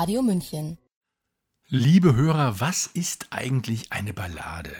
Radio 0.00 0.22
München. 0.22 0.78
Liebe 1.68 2.16
Hörer, 2.16 2.58
was 2.58 2.86
ist 2.86 3.26
eigentlich 3.28 3.92
eine 3.92 4.14
Ballade? 4.14 4.72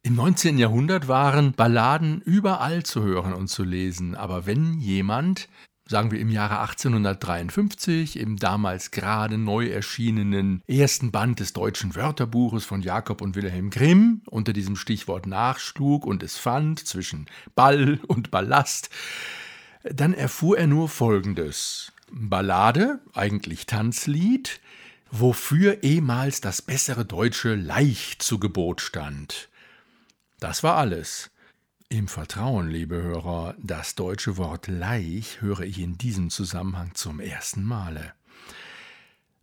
Im 0.00 0.14
19. 0.14 0.56
Jahrhundert 0.56 1.08
waren 1.08 1.52
Balladen 1.52 2.22
überall 2.22 2.82
zu 2.82 3.02
hören 3.02 3.34
und 3.34 3.48
zu 3.48 3.64
lesen, 3.64 4.14
aber 4.14 4.46
wenn 4.46 4.80
jemand, 4.80 5.50
sagen 5.86 6.10
wir 6.10 6.18
im 6.18 6.30
Jahre 6.30 6.60
1853, 6.60 8.18
im 8.18 8.38
damals 8.38 8.92
gerade 8.92 9.36
neu 9.36 9.66
erschienenen 9.66 10.62
ersten 10.66 11.10
Band 11.10 11.40
des 11.40 11.52
deutschen 11.52 11.94
Wörterbuches 11.94 12.64
von 12.64 12.80
Jakob 12.80 13.20
und 13.20 13.36
Wilhelm 13.36 13.68
Grimm 13.68 14.22
unter 14.24 14.54
diesem 14.54 14.76
Stichwort 14.76 15.26
nachschlug 15.26 16.06
und 16.06 16.22
es 16.22 16.38
fand 16.38 16.78
zwischen 16.78 17.26
Ball 17.54 18.00
und 18.06 18.30
Ballast, 18.30 18.88
dann 19.82 20.14
erfuhr 20.14 20.56
er 20.56 20.66
nur 20.66 20.88
Folgendes. 20.88 21.92
Ballade, 22.12 23.00
eigentlich 23.14 23.66
Tanzlied, 23.66 24.60
wofür 25.10 25.82
ehemals 25.82 26.40
das 26.40 26.62
bessere 26.62 27.04
Deutsche 27.04 27.54
leicht 27.54 28.22
zu 28.22 28.38
Gebot 28.38 28.80
stand. 28.80 29.48
Das 30.38 30.62
war 30.62 30.76
alles. 30.76 31.30
Im 31.88 32.08
Vertrauen, 32.08 32.68
liebe 32.68 33.02
Hörer, 33.02 33.54
das 33.58 33.94
deutsche 33.94 34.36
Wort 34.36 34.68
Leich 34.68 35.40
höre 35.40 35.60
ich 35.60 35.78
in 35.78 35.98
diesem 35.98 36.30
Zusammenhang 36.30 36.94
zum 36.94 37.20
ersten 37.20 37.64
Male. 37.64 38.12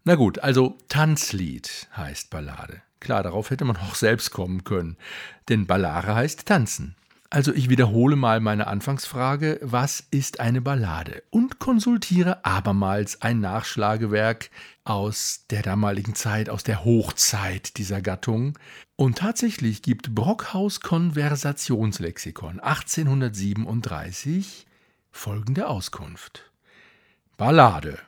Na 0.03 0.15
gut, 0.15 0.39
also 0.39 0.77
Tanzlied 0.87 1.87
heißt 1.95 2.29
Ballade. 2.29 2.81
Klar, 2.99 3.23
darauf 3.23 3.49
hätte 3.49 3.65
man 3.65 3.77
auch 3.77 3.95
selbst 3.95 4.31
kommen 4.31 4.63
können, 4.63 4.97
denn 5.49 5.67
Ballare 5.67 6.15
heißt 6.15 6.45
tanzen. 6.45 6.95
Also 7.29 7.53
ich 7.53 7.69
wiederhole 7.69 8.15
mal 8.15 8.39
meine 8.39 8.67
Anfangsfrage, 8.67 9.59
was 9.61 10.01
ist 10.11 10.39
eine 10.39 10.61
Ballade? 10.61 11.23
Und 11.29 11.59
konsultiere 11.59 12.45
abermals 12.45 13.21
ein 13.21 13.41
Nachschlagewerk 13.41 14.49
aus 14.85 15.43
der 15.49 15.61
damaligen 15.61 16.15
Zeit, 16.15 16.49
aus 16.49 16.63
der 16.63 16.85
Hochzeit 16.85 17.77
dieser 17.77 18.01
Gattung. 18.01 18.57
Und 18.95 19.17
tatsächlich 19.17 19.81
gibt 19.81 20.15
Brockhaus 20.15 20.79
Konversationslexikon 20.79 22.61
1837 22.61 24.65
folgende 25.11 25.67
Auskunft. 25.67 26.49
Ballade 27.35 27.99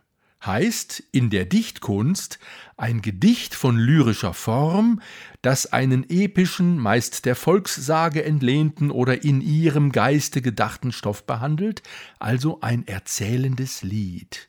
heißt 0.45 1.03
in 1.11 1.29
der 1.29 1.45
Dichtkunst 1.45 2.39
ein 2.77 3.01
Gedicht 3.01 3.55
von 3.55 3.77
lyrischer 3.77 4.33
Form, 4.33 5.01
das 5.41 5.71
einen 5.73 6.09
epischen, 6.09 6.77
meist 6.77 7.25
der 7.25 7.35
Volkssage 7.35 8.23
entlehnten 8.23 8.91
oder 8.91 9.23
in 9.23 9.41
ihrem 9.41 9.91
Geiste 9.91 10.41
gedachten 10.41 10.91
Stoff 10.91 11.25
behandelt, 11.25 11.83
also 12.19 12.61
ein 12.61 12.87
erzählendes 12.87 13.83
Lied. 13.83 14.47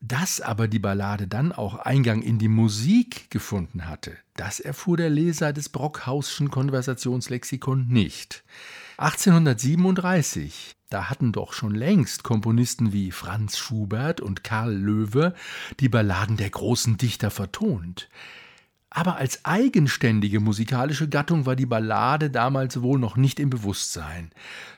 Dass 0.00 0.42
aber 0.42 0.68
die 0.68 0.78
Ballade 0.78 1.26
dann 1.26 1.52
auch 1.52 1.76
Eingang 1.76 2.22
in 2.22 2.38
die 2.38 2.48
Musik 2.48 3.30
gefunden 3.30 3.88
hatte, 3.88 4.16
das 4.34 4.60
erfuhr 4.60 4.98
der 4.98 5.08
Leser 5.08 5.54
des 5.54 5.70
Brockhausschen 5.70 6.50
Konversationslexikon 6.50 7.88
nicht. 7.88 8.44
1837 8.98 10.75
da 10.88 11.10
hatten 11.10 11.32
doch 11.32 11.52
schon 11.52 11.74
längst 11.74 12.22
Komponisten 12.22 12.92
wie 12.92 13.10
Franz 13.10 13.58
Schubert 13.58 14.20
und 14.20 14.44
Karl 14.44 14.72
Löwe 14.72 15.34
die 15.80 15.88
Balladen 15.88 16.36
der 16.36 16.50
großen 16.50 16.96
Dichter 16.96 17.30
vertont. 17.30 18.08
Aber 18.88 19.16
als 19.16 19.44
eigenständige 19.44 20.40
musikalische 20.40 21.08
Gattung 21.08 21.44
war 21.44 21.56
die 21.56 21.66
Ballade 21.66 22.30
damals 22.30 22.80
wohl 22.80 22.98
noch 22.98 23.16
nicht 23.16 23.40
im 23.40 23.50
Bewusstsein. 23.50 24.30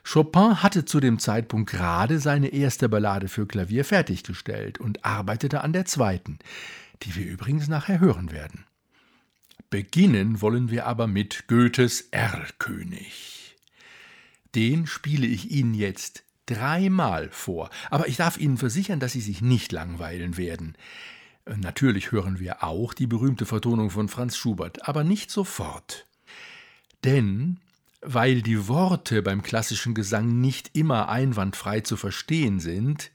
Chopin 0.02 0.62
hatte 0.62 0.84
zu 0.84 0.98
dem 0.98 1.18
Zeitpunkt 1.18 1.70
gerade 1.70 2.18
seine 2.18 2.48
erste 2.48 2.88
Ballade 2.88 3.28
für 3.28 3.46
Klavier 3.46 3.84
fertiggestellt 3.84 4.78
und 4.78 5.04
arbeitete 5.04 5.60
an 5.60 5.72
der 5.72 5.84
zweiten, 5.84 6.38
die 7.02 7.14
wir 7.14 7.26
übrigens 7.26 7.68
nachher 7.68 8.00
hören 8.00 8.32
werden. 8.32 8.64
Beginnen 9.70 10.40
wollen 10.40 10.70
wir 10.70 10.86
aber 10.86 11.06
mit 11.06 11.44
Goethes 11.46 12.08
Erlkönig. 12.10 13.37
Den 14.54 14.86
spiele 14.86 15.26
ich 15.26 15.50
Ihnen 15.50 15.74
jetzt 15.74 16.24
dreimal 16.46 17.28
vor, 17.30 17.70
aber 17.90 18.08
ich 18.08 18.16
darf 18.16 18.38
Ihnen 18.38 18.56
versichern, 18.56 19.00
dass 19.00 19.12
Sie 19.12 19.20
sich 19.20 19.42
nicht 19.42 19.72
langweilen 19.72 20.36
werden. 20.36 20.76
Natürlich 21.56 22.12
hören 22.12 22.38
wir 22.38 22.62
auch 22.62 22.94
die 22.94 23.06
berühmte 23.06 23.46
Vertonung 23.46 23.90
von 23.90 24.08
Franz 24.08 24.36
Schubert, 24.36 24.88
aber 24.88 25.04
nicht 25.04 25.30
sofort. 25.30 26.06
Denn 27.04 27.58
weil 28.00 28.42
die 28.42 28.68
Worte 28.68 29.22
beim 29.22 29.42
klassischen 29.42 29.94
Gesang 29.94 30.40
nicht 30.40 30.70
immer 30.76 31.08
einwandfrei 31.08 31.80
zu 31.80 31.96
verstehen 31.96 32.60
sind, 32.60 33.10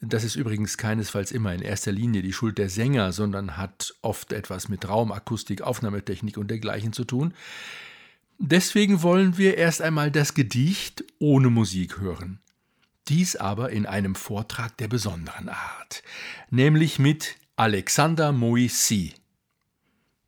das 0.00 0.24
ist 0.24 0.34
übrigens 0.34 0.78
keinesfalls 0.78 1.30
immer 1.30 1.54
in 1.54 1.60
erster 1.60 1.92
Linie 1.92 2.22
die 2.22 2.32
Schuld 2.32 2.56
der 2.56 2.70
Sänger, 2.70 3.12
sondern 3.12 3.58
hat 3.58 3.94
oft 4.00 4.32
etwas 4.32 4.68
mit 4.68 4.88
Raumakustik, 4.88 5.60
Aufnahmetechnik 5.60 6.38
und 6.38 6.50
dergleichen 6.50 6.92
zu 6.92 7.04
tun, 7.04 7.34
Deswegen 8.42 9.02
wollen 9.02 9.36
wir 9.36 9.58
erst 9.58 9.82
einmal 9.82 10.10
das 10.10 10.32
Gedicht 10.32 11.04
ohne 11.18 11.50
Musik 11.50 12.00
hören. 12.00 12.40
Dies 13.06 13.36
aber 13.36 13.68
in 13.70 13.84
einem 13.84 14.14
Vortrag 14.14 14.78
der 14.78 14.88
besonderen 14.88 15.50
Art, 15.50 16.02
nämlich 16.48 16.98
mit 16.98 17.36
Alexander 17.56 18.32
Moissy. 18.32 19.12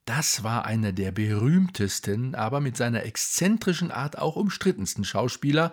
Das 0.05 0.45
war 0.45 0.67
einer 0.67 0.93
der 0.93 1.11
berühmtesten, 1.11 2.35
aber 2.35 2.61
mit 2.61 2.77
seiner 2.77 3.05
exzentrischen 3.05 3.91
Art 3.91 4.19
auch 4.19 4.37
umstrittensten 4.37 5.05
Schauspieler 5.05 5.73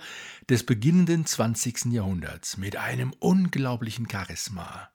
des 0.49 0.65
beginnenden 0.65 1.25
20. 1.25 1.87
Jahrhunderts, 1.91 2.55
mit 2.55 2.77
einem 2.77 3.11
unglaublichen 3.19 4.07
Charisma. 4.09 4.89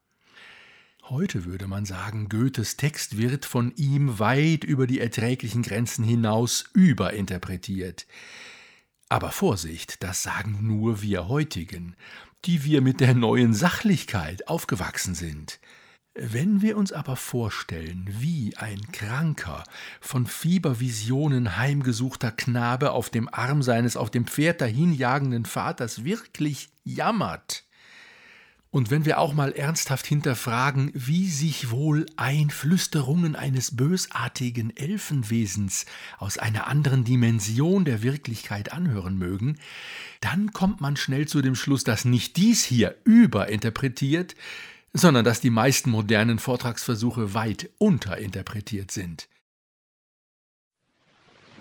Heute 1.10 1.44
würde 1.44 1.66
man 1.66 1.84
sagen, 1.84 2.30
Goethes 2.30 2.78
Text 2.78 3.18
wird 3.18 3.44
von 3.44 3.74
ihm 3.76 4.18
weit 4.18 4.64
über 4.64 4.86
die 4.86 5.00
erträglichen 5.00 5.60
Grenzen 5.60 6.02
hinaus 6.02 6.64
überinterpretiert. 6.72 8.06
Aber 9.10 9.30
Vorsicht, 9.30 10.02
das 10.02 10.22
sagen 10.22 10.60
nur 10.62 11.02
wir 11.02 11.28
heutigen, 11.28 11.94
die 12.46 12.64
wir 12.64 12.80
mit 12.80 13.00
der 13.00 13.12
neuen 13.12 13.52
Sachlichkeit 13.52 14.48
aufgewachsen 14.48 15.14
sind. 15.14 15.60
Wenn 16.14 16.62
wir 16.62 16.78
uns 16.78 16.90
aber 16.90 17.16
vorstellen, 17.16 18.08
wie 18.08 18.56
ein 18.56 18.80
kranker, 18.90 19.64
von 20.00 20.26
Fiebervisionen 20.26 21.58
heimgesuchter 21.58 22.32
Knabe 22.32 22.92
auf 22.92 23.10
dem 23.10 23.28
Arm 23.28 23.62
seines 23.62 23.98
auf 23.98 24.10
dem 24.10 24.26
Pferd 24.26 24.62
dahinjagenden 24.62 25.44
Vaters 25.44 26.04
wirklich 26.04 26.70
jammert, 26.82 27.64
und 28.74 28.90
wenn 28.90 29.04
wir 29.04 29.20
auch 29.20 29.34
mal 29.34 29.52
ernsthaft 29.52 30.04
hinterfragen, 30.04 30.90
wie 30.94 31.28
sich 31.28 31.70
wohl 31.70 32.06
Einflüsterungen 32.16 33.36
eines 33.36 33.76
bösartigen 33.76 34.76
Elfenwesens 34.76 35.86
aus 36.18 36.38
einer 36.38 36.66
anderen 36.66 37.04
Dimension 37.04 37.84
der 37.84 38.02
Wirklichkeit 38.02 38.72
anhören 38.72 39.16
mögen, 39.16 39.60
dann 40.20 40.52
kommt 40.52 40.80
man 40.80 40.96
schnell 40.96 41.28
zu 41.28 41.40
dem 41.40 41.54
Schluss, 41.54 41.84
dass 41.84 42.04
nicht 42.04 42.36
dies 42.36 42.64
hier 42.64 42.96
überinterpretiert, 43.04 44.34
sondern 44.92 45.24
dass 45.24 45.40
die 45.40 45.50
meisten 45.50 45.90
modernen 45.90 46.40
Vortragsversuche 46.40 47.32
weit 47.32 47.70
unterinterpretiert 47.78 48.90
sind. 48.90 49.28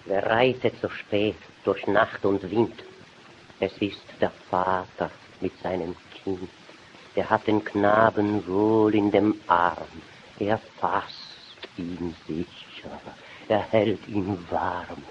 Wer 0.05 0.25
reitet 0.25 0.73
so 0.81 0.89
spät 0.89 1.37
durch 1.63 1.85
Nacht 1.85 2.25
und 2.25 2.41
Wind? 2.49 2.83
Es 3.59 3.71
ist 3.77 4.01
der 4.19 4.31
Vater 4.49 5.11
mit 5.41 5.53
seinem 5.61 5.95
Kind 6.23 6.49
der 7.15 7.29
hat 7.29 7.47
den 7.47 7.63
Knaben 7.63 8.45
wohl 8.47 8.93
in 8.95 9.11
dem 9.11 9.35
Arm, 9.47 10.01
er 10.39 10.59
fasst 10.79 11.67
ihn 11.77 12.15
sicher, 12.27 12.99
er 13.47 13.61
hält 13.71 14.07
ihn 14.07 14.37
warm. 14.49 15.03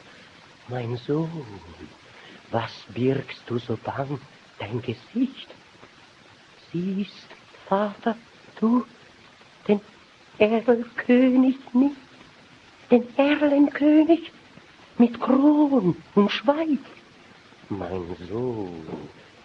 Mein 0.69 0.97
Sohn, 0.97 1.47
was 2.51 2.73
birgst 2.89 3.43
du 3.47 3.59
so 3.59 3.77
bang 3.83 4.21
dein 4.59 4.81
Gesicht? 4.83 5.49
Siehst, 6.73 7.29
Vater, 7.69 8.17
du 8.59 8.85
den 9.67 9.81
Erlkönig 10.39 11.57
nicht? 11.73 11.97
den 12.93 13.07
Erlenkönig 13.17 14.31
mit 14.99 15.19
Kron 15.19 15.97
und 16.15 16.31
Schweif. 16.31 16.79
Mein 17.71 18.05
Sohn, 18.29 18.87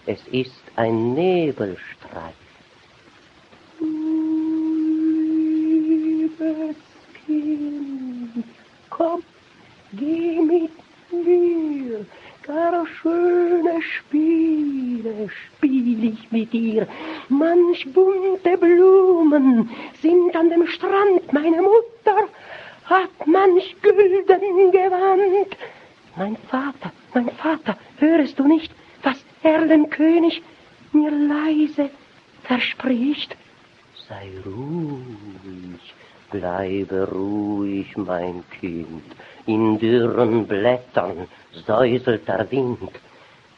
es 0.06 0.20
ist 0.28 0.62
ein 0.76 1.14
Nebelstreif. 1.14 2.36
Kind, 7.26 8.46
komm, 8.90 9.22
geh 9.94 10.40
mit 10.42 10.72
mir, 11.12 12.06
gar 12.44 12.86
schöne 12.88 13.82
Spiele 13.82 15.30
spiel 15.30 16.14
ich 16.14 16.32
mit 16.32 16.54
dir. 16.54 16.88
Manch 17.30 17.86
bunte 17.94 18.58
Blumen 18.58 19.70
sind 20.02 20.36
an 20.36 20.50
dem 20.50 20.68
Strand, 20.68 21.34
meine 21.34 21.62
Mutter 21.62 22.28
hat 22.86 23.28
manch 23.28 23.76
gülden 23.82 24.72
Gewand. 24.72 25.52
Mein 26.16 26.38
Vater, 26.50 26.92
mein 27.14 27.30
Vater, 27.32 27.78
hörest 28.00 28.40
du 28.40 28.48
nicht, 28.48 28.72
was 29.04 29.18
Erlenkönig 29.44 30.42
mir 30.94 31.12
leise 31.12 31.90
verspricht? 32.44 33.36
Sei 34.08 34.32
ruhig, 34.46 35.94
bleibe 36.32 37.10
ruhig, 37.12 37.96
mein 37.98 38.44
Kind, 38.60 39.04
in 39.46 39.80
dürren 39.80 40.48
Blättern 40.48 41.28
säuselt 41.66 42.28
der 42.28 42.50
Wind. 42.52 42.92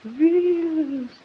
Willst 0.03 1.19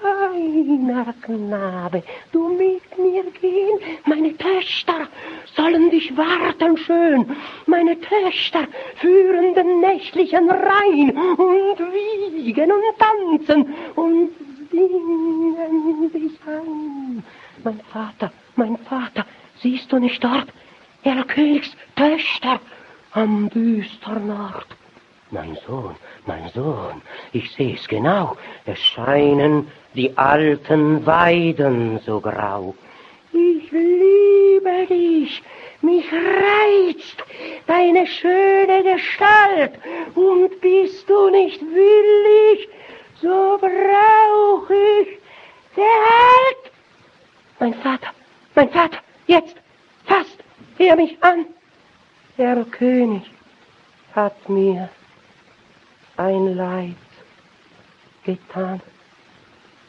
feiner 0.00 1.12
Knabe, 1.22 2.02
du 2.32 2.48
mit 2.48 2.98
mir 2.98 3.24
gehen, 3.40 3.78
meine 4.06 4.36
Töchter 4.36 5.08
sollen 5.56 5.90
dich 5.90 6.16
warten 6.16 6.76
schön, 6.76 7.36
meine 7.66 7.98
Töchter 8.00 8.66
führen 8.96 9.54
den 9.54 9.80
nächtlichen 9.80 10.50
Rhein 10.50 11.16
und 11.36 11.78
wiegen 11.92 12.70
und 12.70 12.82
tanzen 12.98 13.74
und 13.96 14.30
singen 14.70 16.12
dich 16.12 16.38
an. 16.46 17.24
Mein 17.64 17.80
Vater, 17.92 18.32
mein 18.56 18.76
Vater, 18.78 19.24
siehst 19.60 19.90
du 19.90 19.98
nicht 19.98 20.22
dort, 20.22 20.48
der 21.04 21.24
Königstöchter 21.24 22.60
am 23.12 23.48
düstern 23.50 24.30
Ort? 24.30 24.66
Mein 25.30 25.56
Sohn, 25.66 25.94
mein 26.26 26.48
Sohn, 26.54 27.02
ich 27.32 27.50
seh's 27.52 27.86
genau, 27.86 28.36
es 28.64 28.78
scheinen 28.78 29.70
die 29.94 30.16
alten 30.16 31.04
Weiden 31.04 31.98
so 32.06 32.20
grau. 32.20 32.74
Ich 33.32 33.70
liebe 33.70 34.86
dich, 34.88 35.42
mich 35.82 36.06
reizt 36.12 37.22
deine 37.66 38.06
schöne 38.06 38.82
Gestalt, 38.82 39.74
und 40.14 40.60
bist 40.60 41.08
du 41.08 41.30
nicht 41.30 41.60
willig, 41.60 42.68
so 43.20 43.58
brauch 43.60 44.70
ich 44.70 45.18
der 45.76 45.84
Halt. 45.84 46.72
Mein 47.60 47.74
Vater, 47.74 48.08
mein 48.54 48.70
Vater, 48.70 48.98
jetzt, 49.26 49.56
fast, 50.06 50.38
hör 50.78 50.96
mich 50.96 51.22
an. 51.22 51.46
Der 52.36 52.64
König 52.64 53.22
hat 54.14 54.48
mir 54.48 54.88
ein 56.16 56.54
Leid 56.54 56.94
getan. 58.24 58.80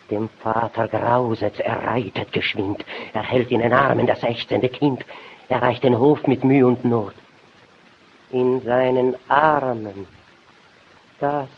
Dem 0.09 0.29
Vater 0.41 0.87
grauset, 0.87 1.59
er 1.59 1.83
reitet 1.83 2.31
geschwind, 2.31 2.83
er 3.13 3.23
hält 3.23 3.51
in 3.51 3.59
den 3.59 3.73
Armen 3.73 4.07
das 4.07 4.23
ächzende 4.23 4.69
Kind, 4.69 5.05
erreicht 5.49 5.83
den 5.83 5.97
Hof 5.97 6.25
mit 6.25 6.43
Mühe 6.43 6.65
und 6.65 6.83
Not. 6.83 7.13
In 8.31 8.61
seinen 8.61 9.15
Armen 9.27 10.07
das 11.19 11.49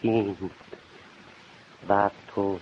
Kind 0.00 0.50
war 1.86 2.10
tot. 2.34 2.60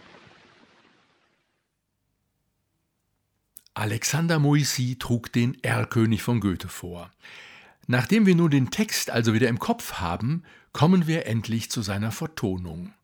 Alexander 3.76 4.38
Moissy 4.38 4.96
trug 4.99 5.31
den 5.31 5.62
Erlkönig 5.62 6.23
von 6.23 6.40
Goethe 6.40 6.67
vor. 6.67 7.11
Nachdem 7.87 8.25
wir 8.25 8.34
nun 8.34 8.50
den 8.50 8.70
Text 8.70 9.11
also 9.11 9.34
wieder 9.34 9.49
im 9.49 9.58
Kopf 9.58 10.00
haben, 10.00 10.44
kommen 10.73 11.06
wir 11.06 11.26
endlich 11.26 11.70
zu 11.70 11.82
seiner 11.82 12.11
Vertonung. 12.11 12.94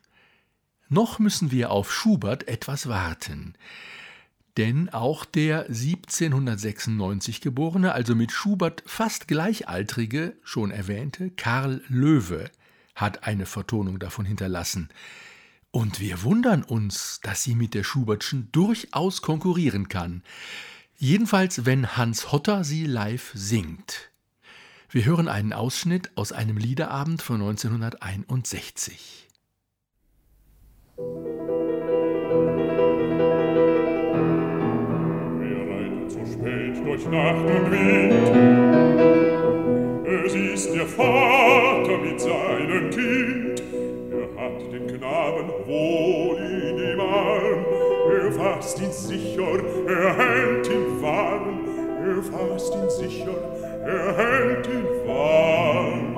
Noch 0.89 1.19
müssen 1.19 1.51
wir 1.51 1.71
auf 1.71 1.93
Schubert 1.93 2.49
etwas 2.49 2.89
warten. 2.89 3.53
Denn 4.57 4.89
auch 4.89 5.27
der 5.27 5.67
1796 5.67 7.43
geborene, 7.43 7.93
also 7.93 8.15
mit 8.15 8.33
Schubert 8.33 8.83
fast 8.87 9.29
gleichaltrige, 9.29 10.39
schon 10.43 10.71
erwähnte 10.71 11.29
Karl 11.33 11.83
Löwe 11.89 12.51
hat 12.95 13.25
eine 13.25 13.45
Vertonung 13.45 13.99
davon 13.99 14.25
hinterlassen. 14.25 14.89
Und 15.73 15.99
wir 16.01 16.23
wundern 16.23 16.63
uns, 16.63 17.21
dass 17.23 17.43
sie 17.43 17.55
mit 17.55 17.73
der 17.73 17.83
Schubertschen 17.83 18.51
durchaus 18.53 19.23
konkurrieren 19.23 19.89
kann. 19.89 20.23
Jedenfalls, 20.99 21.65
wenn 21.65 21.97
Hans 21.97 22.31
Hotter 22.31 22.63
sie 22.63 22.85
live 22.85 23.33
singt. 23.35 24.11
Wir 24.91 25.07
hören 25.07 25.29
einen 25.29 25.55
Ausschnitt 25.55 26.11
aus 26.15 26.31
einem 26.31 26.59
Liederabend 26.59 27.23
von 27.23 27.41
1961. 27.41 29.31
Wir 35.39 35.57
reiten 35.71 36.11
so 36.11 36.27
spät 36.27 36.77
durch 36.85 37.07
Nacht 37.07 37.47
und 37.47 37.71
Wind. 37.71 38.13
Es 40.27 40.35
ist 40.35 40.75
der 40.75 40.87
Vater 40.87 41.97
mit 41.97 42.21
seinem 42.21 42.91
Kind. 42.91 43.52
hat 44.43 44.73
den 44.73 44.87
Knaben 44.87 45.49
wohl 45.67 46.37
in 46.37 46.77
dem 46.77 47.01
Arm. 47.01 47.65
Er 48.11 48.33
fasst 48.33 48.81
ihn 48.81 48.91
sicher, 48.91 49.59
er 49.87 50.17
hält 50.17 50.67
ihn 50.69 51.01
warm. 51.01 51.61
Er 52.05 52.23
fasst 52.23 52.75
ihn 52.75 52.91
sicher, 52.91 53.37
er 53.87 54.17
hält 54.17 54.67
ihn 54.67 54.87
warm. 55.07 56.15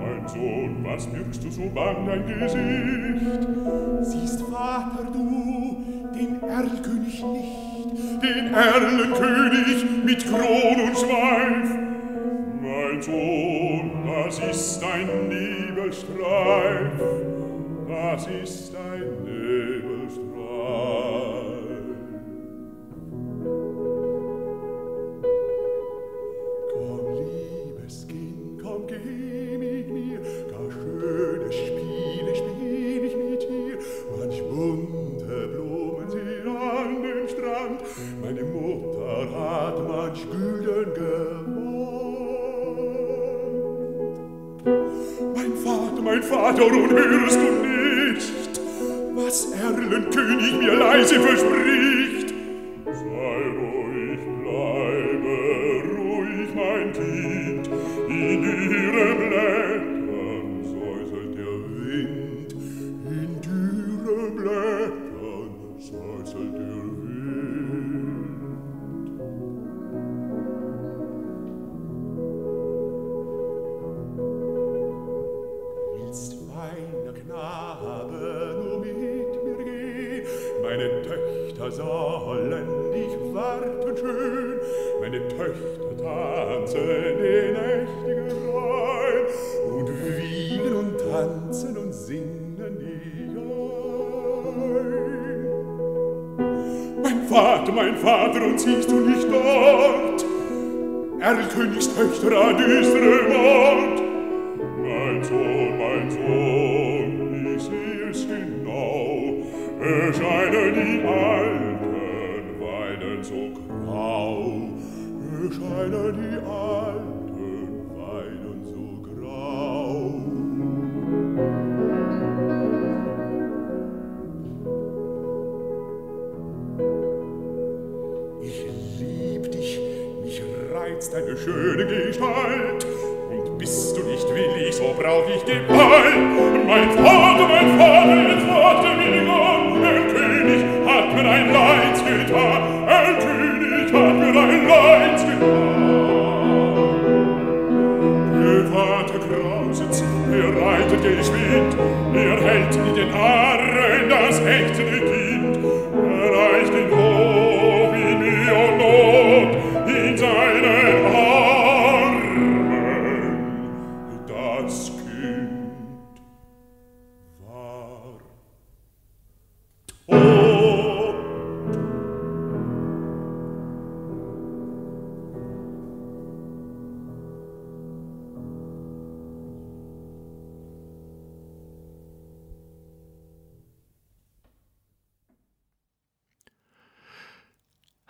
Mein 0.00 0.28
Sohn, 0.28 0.84
was 0.84 1.12
wirkst 1.14 1.44
du 1.44 1.50
so 1.50 1.70
bang 1.72 2.06
dein 2.06 2.26
Gesicht? 2.26 3.46
Siehst, 4.02 4.42
Vater, 4.50 5.06
du 5.12 5.76
den 6.12 6.42
Erlkönig 6.42 7.24
nicht, 7.24 8.22
den 8.22 8.52
Erlkönig 8.52 9.84
mit 10.04 10.26
Kron 10.26 10.88
und 10.88 10.98
Schweif. 10.98 11.70
Mein 12.60 13.02
Sohn, 13.02 13.63
Das 14.24 14.38
ist 14.38 14.82
ein 14.82 15.28
Nebelstreif, 15.28 16.92
das 17.86 18.26
ist 18.26 18.74
ein 18.74 19.02
Nebelstreif. 19.22 19.73
Vater 46.28 46.66
und 46.66 46.90
hörst 46.90 47.36
du 47.36 47.50
nicht, 47.66 48.60
was 49.14 49.52
Erlenkönig 49.52 50.54
mir 50.54 50.74
leise 50.74 51.20
verspricht? 51.20 51.83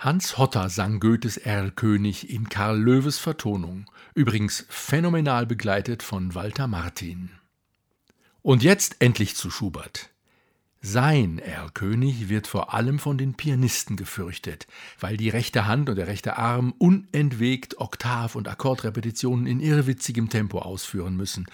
Hans 0.05 0.37
Hotter 0.37 0.69
sang 0.69 1.01
Goethes 1.01 1.39
Erlkönig 1.39 2.29
in 2.29 2.51
Karl 2.51 2.79
Löwes 2.79 3.17
Vertonung, 3.17 3.87
übrigens 4.15 4.67
phänomenal 4.69 5.47
begleitet 5.47 6.03
von 6.03 6.35
Walter 6.35 6.67
Martin. 6.67 7.31
Und 8.43 8.63
jetzt 8.63 8.97
endlich 8.99 9.35
zu 9.35 9.51
Schubert. 9.51 10.11
Sein 10.83 11.39
Erlkönig 11.39 12.29
wird 12.29 12.47
vor 12.47 12.75
allem 12.75 12.99
von 12.99 13.17
den 13.17 13.33
Pianisten 13.33 13.97
gefürchtet, 13.97 14.67
weil 15.01 15.17
die 15.17 15.31
rechte 15.31 15.67
Hand 15.67 15.89
und 15.89 15.97
der 15.97 16.07
rechte 16.07 16.37
Arm 16.37 16.75
unentwegt 16.77 17.79
Oktav- 17.81 18.37
und 18.37 18.47
Akkordrepetitionen 18.47 19.47
in 19.47 19.59
irrwitzigem 19.59 20.29
Tempo 20.29 20.59
ausführen 20.59 21.17
müssen. 21.17 21.47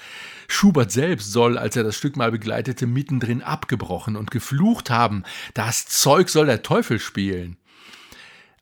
Schubert 0.48 0.90
selbst 0.90 1.30
soll, 1.30 1.56
als 1.56 1.76
er 1.76 1.84
das 1.84 1.96
Stück 1.96 2.16
mal 2.16 2.32
begleitete, 2.32 2.88
mittendrin 2.88 3.42
abgebrochen 3.42 4.16
und 4.16 4.32
geflucht 4.32 4.90
haben: 4.90 5.22
Das 5.54 5.86
Zeug 5.86 6.28
soll 6.30 6.46
der 6.46 6.64
Teufel 6.64 6.98
spielen! 6.98 7.56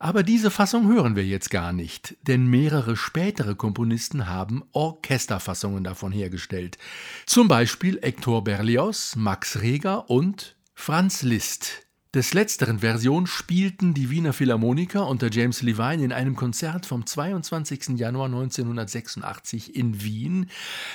Aber 0.00 0.23
diese 0.23 0.52
Fassung 0.52 0.87
hören 0.87 1.17
wir 1.17 1.25
jetzt 1.25 1.50
gar 1.50 1.73
nicht, 1.73 2.17
denn 2.23 2.47
mehrere 2.47 2.97
spätere 2.97 3.57
Komponisten 3.57 4.28
haben 4.28 4.62
Orchesterfassungen 4.73 5.83
davon 5.83 6.12
hergestellt. 6.12 6.78
Zum 7.26 7.49
Beispiel 7.49 7.99
Hector 8.00 8.45
Berlioz, 8.45 9.17
Max 9.17 9.61
Reger 9.61 10.09
und 10.09 10.55
Franz 10.75 11.23
Liszt. 11.23 11.88
Des 12.14 12.33
letzteren 12.33 12.78
Version 12.78 13.26
spielten 13.26 13.93
die 13.93 14.09
Wiener 14.09 14.33
Philharmoniker 14.33 15.07
unter 15.09 15.31
James 15.31 15.62
Levine 15.62 16.02
in 16.02 16.12
einem 16.12 16.37
Konzert 16.37 16.87
vom 16.87 17.05
22. 17.05 17.99
Januar 17.99 18.26
1986 18.26 19.76
in 19.76 20.02
Wien, 20.02 20.49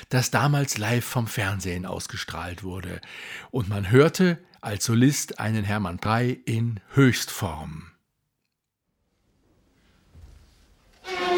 das 0.10 0.32
damals 0.32 0.78
live 0.78 1.06
vom 1.06 1.28
Fernsehen 1.28 1.86
ausgestrahlt 1.86 2.64
wurde. 2.64 3.00
Und 3.52 3.70
man 3.70 3.92
hörte 3.92 4.40
als 4.62 4.86
Solist 4.86 5.40
einen 5.40 5.66
Hermann 5.66 6.00
Prey 6.00 6.32
in 6.32 6.80
Höchstform. 6.94 7.93
Thank 11.06 11.20
you. 11.20 11.33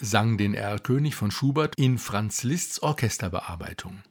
Sang 0.00 0.38
den 0.38 0.54
Erlkönig 0.54 1.14
von 1.14 1.30
Schubert 1.30 1.74
in 1.76 1.98
Franz 1.98 2.42
Liszts 2.42 2.82
Orchesterbearbeitung. 2.82 4.02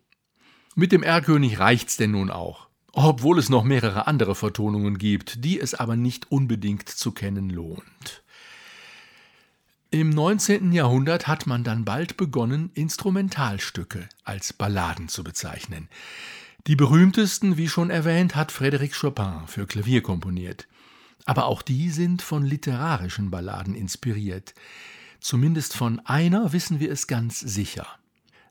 Mit 0.76 0.92
dem 0.92 1.04
Erlkönig 1.04 1.60
reicht's 1.60 1.98
denn 1.98 2.12
nun 2.12 2.30
auch, 2.30 2.68
obwohl 2.94 3.40
es 3.40 3.50
noch 3.50 3.64
mehrere 3.64 4.08
andere 4.08 4.36
Vertonungen 4.36 4.98
gibt, 4.98 5.44
die 5.44 5.60
es 5.60 5.74
aber 5.74 5.96
nicht 5.96 6.32
unbedingt 6.32 6.90
zu 6.90 7.12
kennen 7.12 7.50
lohnt. 7.50 8.24
Im 9.92 10.12
19. 10.12 10.72
Jahrhundert 10.72 11.28
hat 11.28 11.48
man 11.48 11.64
dann 11.64 11.84
bald 11.84 12.16
begonnen, 12.16 12.70
Instrumentalstücke 12.76 14.08
als 14.24 14.54
Balladen 14.54 15.08
zu 15.08 15.24
bezeichnen. 15.24 15.90
Die 16.68 16.76
berühmtesten, 16.76 17.58
wie 17.58 17.68
schon 17.68 17.90
erwähnt, 17.90 18.36
hat 18.36 18.52
Frédéric 18.52 19.00
Chopin 19.00 19.48
für 19.48 19.66
Klavier 19.66 20.04
komponiert. 20.04 20.68
Aber 21.26 21.46
auch 21.46 21.64
die 21.64 21.90
sind 21.90 22.22
von 22.22 22.44
literarischen 22.44 23.32
Balladen 23.32 23.74
inspiriert. 23.74 24.54
Zumindest 25.20 25.76
von 25.76 26.00
einer 26.06 26.54
wissen 26.54 26.80
wir 26.80 26.92
es 26.92 27.08
ganz 27.08 27.40
sicher. 27.40 27.88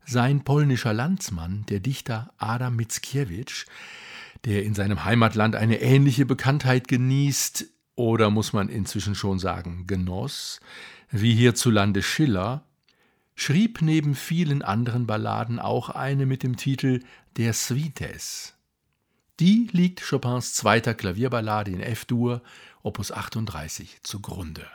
Sein 0.04 0.44
polnischer 0.44 0.92
Landsmann, 0.92 1.64
der 1.68 1.80
Dichter 1.80 2.32
Adam 2.38 2.76
Mickiewicz, 2.76 3.66
der 4.44 4.64
in 4.64 4.74
seinem 4.74 5.04
Heimatland 5.04 5.56
eine 5.56 5.80
ähnliche 5.80 6.26
Bekanntheit 6.26 6.88
genießt, 6.88 7.66
oder 7.94 8.30
muss 8.30 8.52
man 8.52 8.68
inzwischen 8.68 9.16
schon 9.16 9.40
sagen, 9.40 9.88
genoss, 9.88 10.60
wie 11.10 11.34
hierzulande 11.34 12.02
Schiller, 12.02 12.64
schrieb 13.34 13.82
neben 13.82 14.14
vielen 14.14 14.62
anderen 14.62 15.06
Balladen 15.06 15.58
auch 15.58 15.90
eine 15.90 16.24
mit 16.24 16.44
dem 16.44 16.56
Titel 16.56 17.00
Der 17.36 17.52
Suites. 17.54 18.54
Die 19.40 19.68
liegt 19.72 20.00
Chopins 20.08 20.54
zweiter 20.54 20.94
Klavierballade 20.94 21.72
in 21.72 21.80
F-Dur, 21.80 22.42
Opus 22.82 23.10
38, 23.10 23.98
zugrunde. 24.02 24.66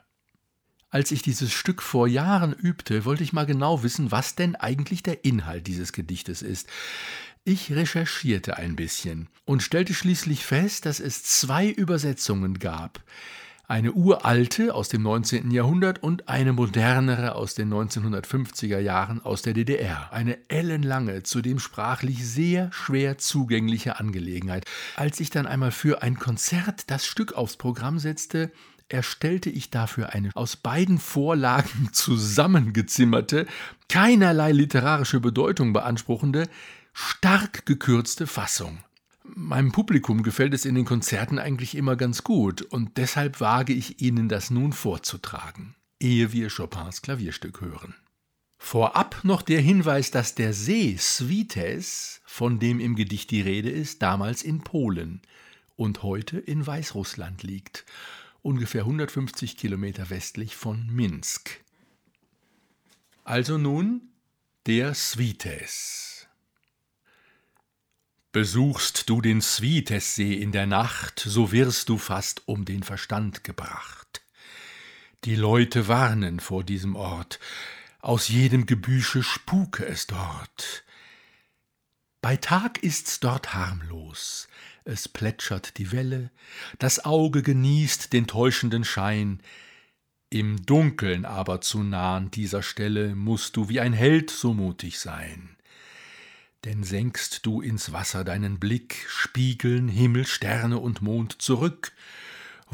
Als 0.94 1.12
ich 1.12 1.24
dieses 1.24 1.52
Stück 1.52 1.82
vor 1.82 2.08
Jahren 2.08 2.54
übte, 2.54 3.04
wollte 3.04 3.24
ich 3.24 3.34
mal 3.34 3.48
genau 3.48 3.82
wissen, 3.82 4.12
was 4.12 4.36
denn 4.36 4.56
eigentlich 4.56 5.02
der 5.02 5.26
Inhalt 5.26 5.66
dieses 5.66 5.92
Gedichtes 5.92 6.44
ist. 6.44 6.68
Ich 7.44 7.72
recherchierte 7.72 8.58
ein 8.58 8.76
bisschen 8.76 9.28
und 9.44 9.64
stellte 9.64 9.96
schließlich 9.96 10.46
fest, 10.46 10.86
dass 10.86 11.00
es 11.00 11.24
zwei 11.24 11.68
Übersetzungen 11.68 12.60
gab 12.60 13.04
eine 13.74 13.94
uralte 13.94 14.76
aus 14.76 14.90
dem 14.90 15.04
19. 15.04 15.50
Jahrhundert 15.50 16.04
und 16.04 16.28
eine 16.28 16.52
modernere 16.52 17.34
aus 17.34 17.56
den 17.56 17.74
1950er 17.74 18.78
Jahren 18.78 19.20
aus 19.22 19.42
der 19.42 19.54
DDR. 19.54 20.12
Eine 20.12 20.38
ellenlange, 20.50 21.24
zudem 21.24 21.60
sprachlich 21.60 22.28
sehr 22.28 22.72
schwer 22.74 23.18
zugängliche 23.18 24.00
Angelegenheit. 24.00 24.66
Als 24.96 25.22
ich 25.22 25.30
dann 25.30 25.48
einmal 25.48 25.72
für 25.72 26.04
ein 26.04 26.20
Konzert 26.20 26.92
das 26.92 27.06
Stück 27.06 27.34
aufs 27.34 27.56
Programm 27.56 28.00
setzte, 28.00 28.52
erstellte 28.90 29.50
ich 29.50 29.70
dafür 29.70 30.14
eine 30.14 30.32
aus 30.36 30.56
beiden 30.56 31.00
Vorlagen 31.00 31.90
zusammengezimmerte, 31.92 33.48
keinerlei 33.90 34.52
literarische 34.52 35.20
Bedeutung 35.20 35.74
beanspruchende, 35.74 36.48
stark 36.94 37.66
gekürzte 37.66 38.28
Fassung. 38.28 38.80
Meinem 39.24 39.72
Publikum 39.72 40.22
gefällt 40.22 40.54
es 40.54 40.66
in 40.66 40.76
den 40.76 40.86
Konzerten 40.86 41.40
eigentlich 41.40 41.76
immer 41.76 41.96
ganz 41.96 42.24
gut 42.24 42.62
und 42.62 42.98
deshalb 42.98 43.40
wage 43.40 43.74
ich 43.74 44.02
Ihnen 44.02 44.28
das 44.28 44.52
nun 44.52 44.74
vorzutragen, 44.74 45.76
ehe 46.00 46.34
wir 46.34 46.50
Chopins 46.50 47.02
Klavierstück 47.02 47.62
hören. 47.62 47.96
Vorab 48.58 49.24
noch 49.24 49.42
der 49.42 49.60
Hinweis, 49.60 50.10
dass 50.12 50.36
der 50.36 50.54
See 50.54 50.96
Svites, 50.98 52.22
von 52.26 52.60
dem 52.60 52.80
im 52.80 52.96
Gedicht 52.96 53.30
die 53.32 53.42
Rede 53.42 53.70
ist, 53.70 54.02
damals 54.02 54.42
in 54.42 54.62
Polen 54.62 55.22
und 55.76 56.02
heute 56.02 56.38
in 56.38 56.66
Weißrussland 56.66 57.44
liegt, 57.44 57.86
ungefähr 58.44 58.82
150 58.82 59.58
Kilometer 59.58 60.12
westlich 60.12 60.56
von 60.56 60.86
Minsk. 60.88 61.62
Also 63.24 63.58
nun 63.58 64.02
der 64.68 64.94
Svites. 64.94 66.28
Besuchst 68.32 69.10
du 69.10 69.22
den 69.22 69.42
Svitessee 69.42 70.34
in 70.34 70.52
der 70.52 70.66
Nacht, 70.66 71.20
so 71.20 71.52
wirst 71.52 71.90
du 71.90 71.98
fast 71.98 72.48
um 72.48 72.66
den 72.66 72.84
Verstand 72.84 73.44
gebracht. 73.44 74.22
Die 75.24 75.36
Leute 75.36 75.88
warnen 75.88 76.40
vor 76.40 76.64
diesem 76.64 76.96
Ort, 76.96 77.40
aus 78.02 78.28
jedem 78.28 78.66
Gebüsche 78.66 79.24
spuke 79.24 79.86
es 79.86 80.08
dort. 80.08 80.84
Bei 82.22 82.36
Tag 82.36 82.84
ist's 82.84 83.20
dort 83.20 83.54
harmlos, 83.54 84.48
es 84.86 85.08
plätschert 85.08 85.78
die 85.78 85.92
Welle, 85.92 86.32
das 86.80 87.06
Auge 87.06 87.42
genießt 87.42 88.14
den 88.14 88.28
täuschenden 88.28 88.84
Schein, 88.84 89.42
im 90.30 90.66
Dunkeln 90.66 91.26
aber 91.26 91.62
zu 91.62 91.84
nahen 91.84 92.32
dieser 92.32 92.64
Stelle 92.64 93.16
musst 93.16 93.56
du 93.56 93.70
wie 93.70 93.80
ein 93.80 93.94
Held 93.94 94.32
so 94.32 94.54
mutig 94.54 95.00
sein 95.00 95.54
denn 96.66 96.84
senkst 96.84 97.46
du 97.46 97.62
ins 97.62 97.92
Wasser 97.92 98.24
deinen 98.24 98.60
Blick, 98.60 99.06
spiegeln 99.08 99.88
Himmel, 99.88 100.26
Sterne 100.26 100.80
und 100.80 101.02
Mond 101.02 101.42
zurück. 101.42 101.92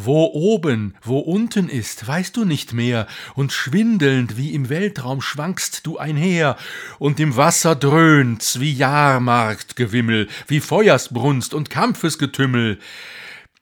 Wo 0.01 0.27
oben, 0.27 0.95
wo 1.01 1.19
unten 1.19 1.67
ist, 1.67 2.07
weißt 2.07 2.37
du 2.37 2.45
nicht 2.45 2.71
mehr, 2.71 3.05
und 3.35 3.51
schwindelnd 3.51 4.37
wie 4.37 4.53
im 4.53 4.69
Weltraum 4.69 5.21
schwankst 5.21 5.85
du 5.85 5.97
einher, 5.97 6.55
und 6.99 7.19
im 7.19 7.35
Wasser 7.35 7.75
dröhnt's 7.75 8.61
wie 8.61 8.71
Jahrmarktgewimmel, 8.71 10.29
wie 10.47 10.61
Feuersbrunst 10.61 11.53
und 11.53 11.69
Kampfesgetümmel. 11.69 12.79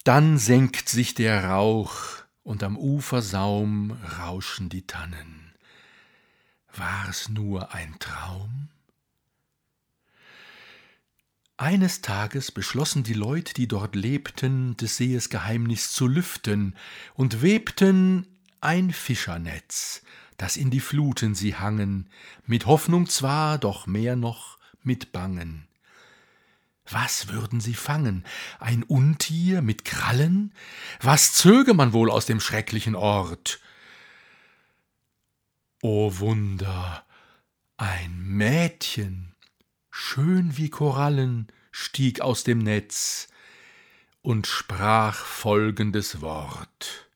Dann 0.03 0.37
senkt 0.37 0.89
sich 0.89 1.15
der 1.15 1.45
Rauch, 1.45 2.03
und 2.43 2.61
am 2.61 2.77
Ufersaum 2.77 3.97
rauschen 4.19 4.69
die 4.69 4.85
Tannen. 4.85 5.55
War's 6.71 7.29
nur 7.29 7.73
ein 7.73 7.95
Traum? 7.97 8.69
Eines 11.59 12.01
Tages 12.01 12.51
beschlossen 12.51 13.01
die 13.01 13.15
Leute, 13.15 13.55
die 13.55 13.67
dort 13.67 13.95
lebten, 13.95 14.77
des 14.77 14.97
Sees 14.97 15.29
Geheimnis 15.29 15.91
zu 15.91 16.05
lüften 16.05 16.75
und 17.15 17.41
webten 17.41 18.27
ein 18.61 18.91
Fischernetz, 18.91 20.03
das 20.37 20.55
in 20.55 20.69
die 20.69 20.79
Fluten 20.79 21.33
sie 21.33 21.55
hangen, 21.55 22.11
mit 22.45 22.67
Hoffnung 22.67 23.09
zwar, 23.09 23.57
doch 23.57 23.87
mehr 23.87 24.15
noch 24.15 24.59
mit 24.83 25.11
Bangen. 25.11 25.67
Was 26.89 27.29
würden 27.29 27.59
sie 27.59 27.73
fangen? 27.73 28.23
Ein 28.59 28.83
Untier 28.83 29.63
mit 29.63 29.83
Krallen? 29.83 30.53
Was 31.01 31.33
zöge 31.33 31.73
man 31.73 31.91
wohl 31.91 32.11
aus 32.11 32.27
dem 32.27 32.39
schrecklichen 32.39 32.93
Ort? 32.93 33.59
O 35.81 36.19
Wunder, 36.19 37.03
ein 37.77 38.15
Mädchen, 38.23 39.33
schön 39.99 40.57
wie 40.57 40.69
Korallen, 40.69 41.47
stieg 41.71 42.21
aus 42.21 42.43
dem 42.43 42.59
Netz 42.59 43.29
und 44.21 44.45
sprach 44.45 45.15
folgendes 45.15 46.21
Wort. 46.21 47.09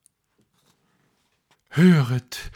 Höret, 1.70 2.52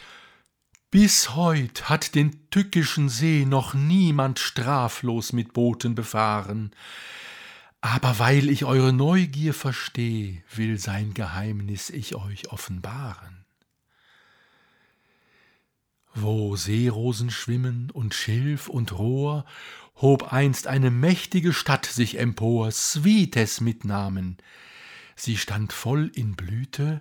bis 0.89 1.35
heut 1.35 1.89
hat 1.89 2.15
den 2.15 2.49
tückischen 2.49 3.07
See 3.07 3.45
noch 3.45 3.75
niemand 3.75 4.39
straflos 4.39 5.31
mit 5.31 5.53
Booten 5.53 5.93
befahren, 5.93 6.71
aber 7.81 8.17
weil 8.17 8.49
ich 8.49 8.65
eure 8.65 8.93
Neugier 8.93 9.53
versteh, 9.53 10.43
will 10.53 10.79
sein 10.79 11.13
Geheimnis 11.13 11.91
ich 11.91 12.15
euch 12.15 12.49
offenbaren. 12.49 13.45
Wo 16.15 16.55
Seerosen 16.55 17.29
schwimmen 17.29 17.91
und 17.91 18.15
Schilf 18.15 18.69
und 18.69 18.97
Rohr 18.97 19.45
hob 19.95 20.33
einst 20.33 20.67
eine 20.67 20.91
mächtige 20.91 21.53
Stadt 21.53 21.85
sich 21.85 22.19
empor, 22.19 22.71
Svites 22.71 23.61
mit 23.61 23.85
Namen. 23.85 24.37
Sie 25.15 25.37
stand 25.37 25.71
voll 25.71 26.11
in 26.13 26.35
Blüte, 26.35 26.99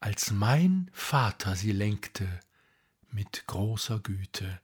als 0.00 0.30
mein 0.30 0.90
Vater 0.92 1.56
sie 1.56 1.72
lenkte 1.72 2.26
mit 3.10 3.46
großer 3.46 4.00
Güte. 4.00 4.60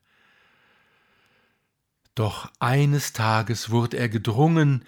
Doch 2.14 2.50
eines 2.58 3.12
Tages 3.12 3.70
wurde 3.70 3.96
er 3.96 4.08
gedrungen, 4.08 4.84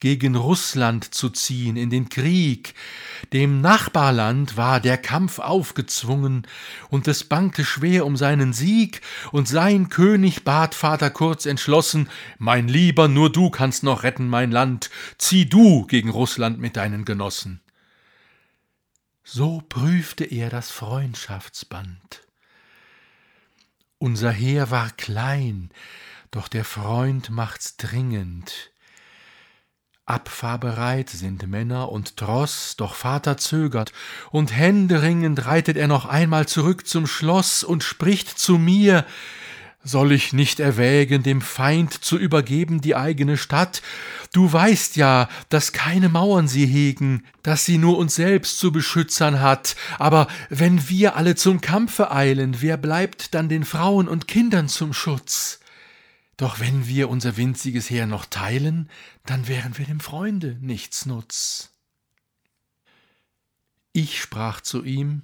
gegen 0.00 0.34
Russland 0.34 1.14
zu 1.14 1.30
ziehen 1.30 1.76
in 1.76 1.90
den 1.90 2.08
Krieg. 2.08 2.74
Dem 3.32 3.60
Nachbarland 3.60 4.56
war 4.56 4.80
der 4.80 4.98
Kampf 4.98 5.38
aufgezwungen, 5.38 6.46
und 6.88 7.06
es 7.06 7.24
bangte 7.24 7.64
schwer 7.64 8.06
um 8.06 8.16
seinen 8.16 8.52
Sieg, 8.52 9.02
und 9.30 9.46
sein 9.46 9.90
König 9.90 10.42
bat 10.42 10.74
Vater 10.74 11.10
Kurz 11.10 11.46
entschlossen, 11.46 12.08
Mein 12.38 12.66
Lieber, 12.66 13.08
nur 13.08 13.30
du 13.30 13.50
kannst 13.50 13.82
noch 13.82 14.02
retten 14.02 14.28
mein 14.28 14.50
Land, 14.50 14.90
zieh 15.18 15.46
du 15.46 15.86
gegen 15.86 16.08
Russland 16.08 16.58
mit 16.58 16.76
deinen 16.76 17.04
Genossen. 17.04 17.60
So 19.22 19.62
prüfte 19.68 20.24
er 20.24 20.50
das 20.50 20.70
Freundschaftsband. 20.70 22.26
Unser 23.98 24.32
Heer 24.32 24.70
war 24.70 24.90
klein, 24.90 25.70
doch 26.30 26.48
der 26.48 26.64
Freund 26.64 27.28
macht's 27.28 27.76
dringend. 27.76 28.69
Abfahrbereit 30.10 31.08
sind 31.08 31.46
Männer 31.46 31.92
und 31.92 32.16
Tross, 32.16 32.74
doch 32.76 32.94
Vater 32.94 33.36
zögert, 33.36 33.92
und 34.32 34.52
händeringend 34.52 35.46
reitet 35.46 35.76
er 35.76 35.86
noch 35.86 36.04
einmal 36.04 36.48
zurück 36.48 36.86
zum 36.86 37.06
Schloss 37.06 37.62
und 37.62 37.84
spricht 37.84 38.36
zu 38.38 38.58
mir, 38.58 39.06
soll 39.84 40.12
ich 40.12 40.32
nicht 40.32 40.60
erwägen, 40.60 41.22
dem 41.22 41.40
Feind 41.40 42.04
zu 42.04 42.18
übergeben 42.18 42.80
die 42.80 42.96
eigene 42.96 43.36
Stadt? 43.36 43.80
Du 44.32 44.52
weißt 44.52 44.96
ja, 44.96 45.28
dass 45.48 45.72
keine 45.72 46.08
Mauern 46.08 46.48
sie 46.48 46.66
hegen, 46.66 47.24
dass 47.42 47.64
sie 47.64 47.78
nur 47.78 47.96
uns 47.96 48.16
selbst 48.16 48.58
zu 48.58 48.72
beschützern 48.72 49.40
hat. 49.40 49.76
Aber 49.98 50.26
wenn 50.50 50.88
wir 50.88 51.16
alle 51.16 51.34
zum 51.34 51.60
Kampfe 51.62 52.10
eilen, 52.10 52.60
wer 52.60 52.76
bleibt 52.76 53.32
dann 53.32 53.48
den 53.48 53.64
Frauen 53.64 54.06
und 54.06 54.28
Kindern 54.28 54.68
zum 54.68 54.92
Schutz? 54.92 55.59
Doch 56.40 56.58
wenn 56.58 56.86
wir 56.86 57.10
unser 57.10 57.36
winziges 57.36 57.90
Heer 57.90 58.06
noch 58.06 58.24
teilen, 58.24 58.88
dann 59.26 59.46
wären 59.46 59.76
wir 59.76 59.84
dem 59.84 60.00
Freunde 60.00 60.56
nichts 60.62 61.04
nutz. 61.04 61.74
Ich 63.92 64.22
sprach 64.22 64.62
zu 64.62 64.82
ihm, 64.82 65.20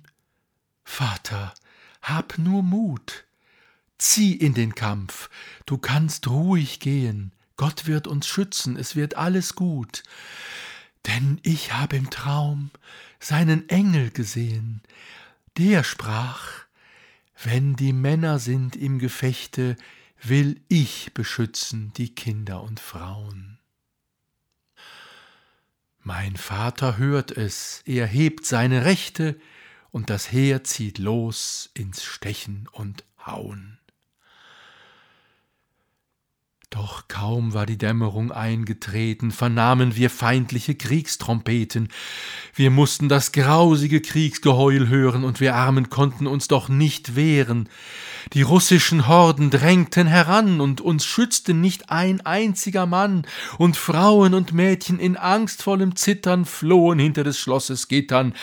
Vater, 0.84 1.54
hab 2.02 2.36
nur 2.36 2.62
Mut, 2.62 3.24
zieh 3.96 4.34
in 4.34 4.52
den 4.52 4.74
Kampf, 4.74 5.30
du 5.64 5.78
kannst 5.78 6.28
ruhig 6.28 6.80
gehen, 6.80 7.32
Gott 7.56 7.86
wird 7.86 8.06
uns 8.06 8.26
schützen, 8.26 8.76
es 8.76 8.94
wird 8.94 9.16
alles 9.16 9.54
gut. 9.54 10.02
Denn 11.06 11.40
ich 11.42 11.72
hab 11.72 11.94
im 11.94 12.10
Traum 12.10 12.70
seinen 13.20 13.70
Engel 13.70 14.10
gesehen, 14.10 14.82
der 15.56 15.82
sprach, 15.82 16.66
wenn 17.42 17.74
die 17.74 17.94
Männer 17.94 18.38
sind 18.38 18.76
im 18.76 18.98
Gefechte, 18.98 19.78
will 20.28 20.60
ich 20.68 21.12
beschützen 21.14 21.92
die 21.96 22.14
Kinder 22.14 22.62
und 22.62 22.80
Frauen. 22.80 23.58
Mein 26.00 26.36
Vater 26.36 26.98
hört 26.98 27.30
es, 27.30 27.82
er 27.84 28.06
hebt 28.06 28.46
seine 28.46 28.84
Rechte, 28.84 29.38
und 29.90 30.10
das 30.10 30.30
Heer 30.30 30.62
zieht 30.62 30.98
los 30.98 31.70
ins 31.74 32.04
Stechen 32.04 32.68
und 32.72 33.04
Hauen. 33.24 33.78
Doch 36.76 37.08
kaum 37.08 37.54
war 37.54 37.64
die 37.64 37.78
Dämmerung 37.78 38.30
eingetreten, 38.30 39.30
vernahmen 39.30 39.96
wir 39.96 40.10
feindliche 40.10 40.74
Kriegstrompeten. 40.74 41.88
Wir 42.54 42.70
mussten 42.70 43.08
das 43.08 43.32
grausige 43.32 44.02
Kriegsgeheul 44.02 44.88
hören, 44.88 45.24
und 45.24 45.40
wir 45.40 45.54
Armen 45.54 45.88
konnten 45.88 46.26
uns 46.26 46.48
doch 46.48 46.68
nicht 46.68 47.16
wehren. 47.16 47.70
Die 48.34 48.42
russischen 48.42 49.08
Horden 49.08 49.48
drängten 49.48 50.06
heran, 50.06 50.60
und 50.60 50.82
uns 50.82 51.06
schützte 51.06 51.54
nicht 51.54 51.88
ein 51.88 52.20
einziger 52.26 52.84
Mann, 52.84 53.26
und 53.56 53.78
Frauen 53.78 54.34
und 54.34 54.52
Mädchen 54.52 54.98
in 54.98 55.16
angstvollem 55.16 55.96
Zittern 55.96 56.44
flohen 56.44 56.98
hinter 56.98 57.24
des 57.24 57.38
Schlosses 57.38 57.88
Gittern. 57.88 58.34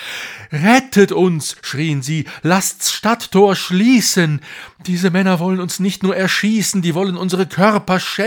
Rettet 0.52 1.12
uns, 1.12 1.56
schrien 1.62 2.02
sie, 2.02 2.26
lasst's 2.42 2.94
Stadttor 2.94 3.56
schließen. 3.56 4.42
Diese 4.88 5.12
Männer 5.12 5.40
wollen 5.40 5.60
uns 5.60 5.80
nicht 5.80 6.02
nur 6.02 6.16
erschießen, 6.16 6.82
die 6.82 6.96
wollen 6.96 7.16
unsere 7.16 7.46
Körper 7.46 8.00
schänden, 8.00 8.23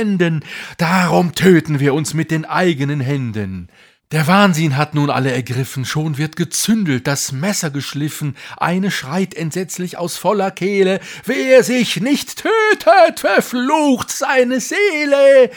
darum 0.78 1.34
töten 1.34 1.80
wir 1.80 1.94
uns 1.94 2.14
mit 2.14 2.30
den 2.30 2.44
eigenen 2.44 3.00
Händen. 3.00 3.68
Der 4.12 4.28
Wahnsinn 4.28 4.76
hat 4.76 4.94
nun 4.94 5.10
alle 5.10 5.32
ergriffen, 5.32 5.84
schon 5.84 6.16
wird 6.16 6.36
gezündelt, 6.36 7.08
das 7.08 7.32
Messer 7.32 7.70
geschliffen, 7.70 8.36
eine 8.56 8.92
schreit 8.92 9.34
entsetzlich 9.34 9.98
aus 9.98 10.16
voller 10.16 10.52
Kehle, 10.52 11.00
wer 11.24 11.64
sich 11.64 12.00
nicht 12.00 12.44
tötet, 12.44 13.18
verflucht 13.18 14.12
seine 14.12 14.60
Seele. 14.60 15.50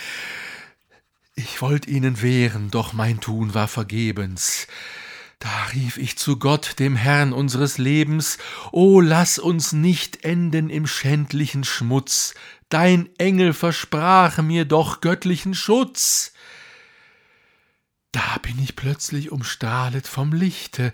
Ich 1.35 1.61
wollt 1.61 1.87
ihnen 1.87 2.23
wehren, 2.23 2.71
doch 2.71 2.91
mein 2.91 3.19
Tun 3.19 3.53
war 3.53 3.67
vergebens. 3.67 4.65
Da 5.37 5.67
rief 5.73 5.97
ich 5.97 6.17
zu 6.17 6.37
Gott, 6.37 6.79
dem 6.79 6.97
Herrn 6.97 7.31
unseres 7.31 7.77
Lebens, 7.77 8.39
O 8.71 8.99
lass 8.99 9.39
uns 9.39 9.71
nicht 9.71 10.25
enden 10.25 10.69
im 10.69 10.85
schändlichen 10.85 11.63
Schmutz, 11.63 12.33
dein 12.69 13.09
Engel 13.17 13.53
versprach 13.53 14.37
mir 14.39 14.65
doch 14.65 15.01
göttlichen 15.01 15.53
Schutz. 15.53 16.33
Da 18.11 18.37
bin 18.41 18.57
ich 18.59 18.75
plötzlich 18.75 19.31
umstrahlet 19.31 20.07
vom 20.07 20.33
Lichte, 20.33 20.93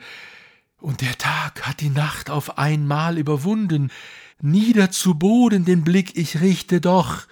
und 0.78 1.02
der 1.02 1.18
Tag 1.18 1.64
hat 1.66 1.82
die 1.82 1.90
Nacht 1.90 2.30
auf 2.30 2.58
einmal 2.58 3.18
überwunden, 3.18 3.92
nieder 4.40 4.92
zu 4.92 5.16
Boden 5.16 5.66
den 5.66 5.84
Blick 5.84 6.16
ich 6.16 6.42
richte, 6.42 6.82
doch 6.82 7.26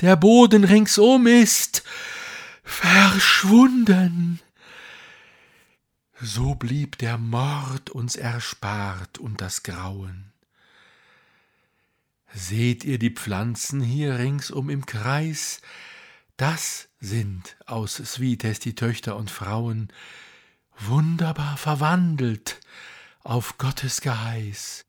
der 0.00 0.16
Boden 0.16 0.64
ringsum 0.64 1.26
ist 1.26 1.84
verschwunden. 2.62 4.40
So 6.20 6.54
blieb 6.54 6.98
der 6.98 7.16
Mord 7.16 7.90
uns 7.90 8.16
erspart 8.16 9.18
und 9.18 9.40
das 9.40 9.62
Grauen. 9.62 10.27
Seht 12.34 12.84
ihr 12.84 12.98
die 12.98 13.10
Pflanzen 13.10 13.80
hier 13.80 14.18
ringsum 14.18 14.68
im 14.68 14.84
Kreis? 14.84 15.60
Das 16.36 16.88
sind 17.00 17.56
aus 17.66 17.96
Svites 17.96 18.60
die 18.60 18.74
Töchter 18.74 19.16
und 19.16 19.30
Frauen, 19.30 19.88
wunderbar 20.78 21.56
verwandelt 21.56 22.60
auf 23.24 23.58
Gottes 23.58 24.00
Geheiß. 24.00 24.84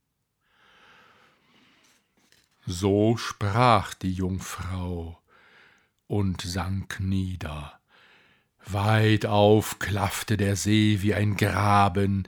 So 2.65 3.17
sprach 3.17 3.93
die 3.95 4.13
Jungfrau 4.13 5.19
und 6.07 6.41
sank 6.41 6.99
nieder. 6.99 7.79
Weit 8.65 9.25
auf 9.25 9.79
klaffte 9.79 10.37
der 10.37 10.55
See 10.55 11.01
wie 11.01 11.15
ein 11.15 11.37
Graben, 11.37 12.27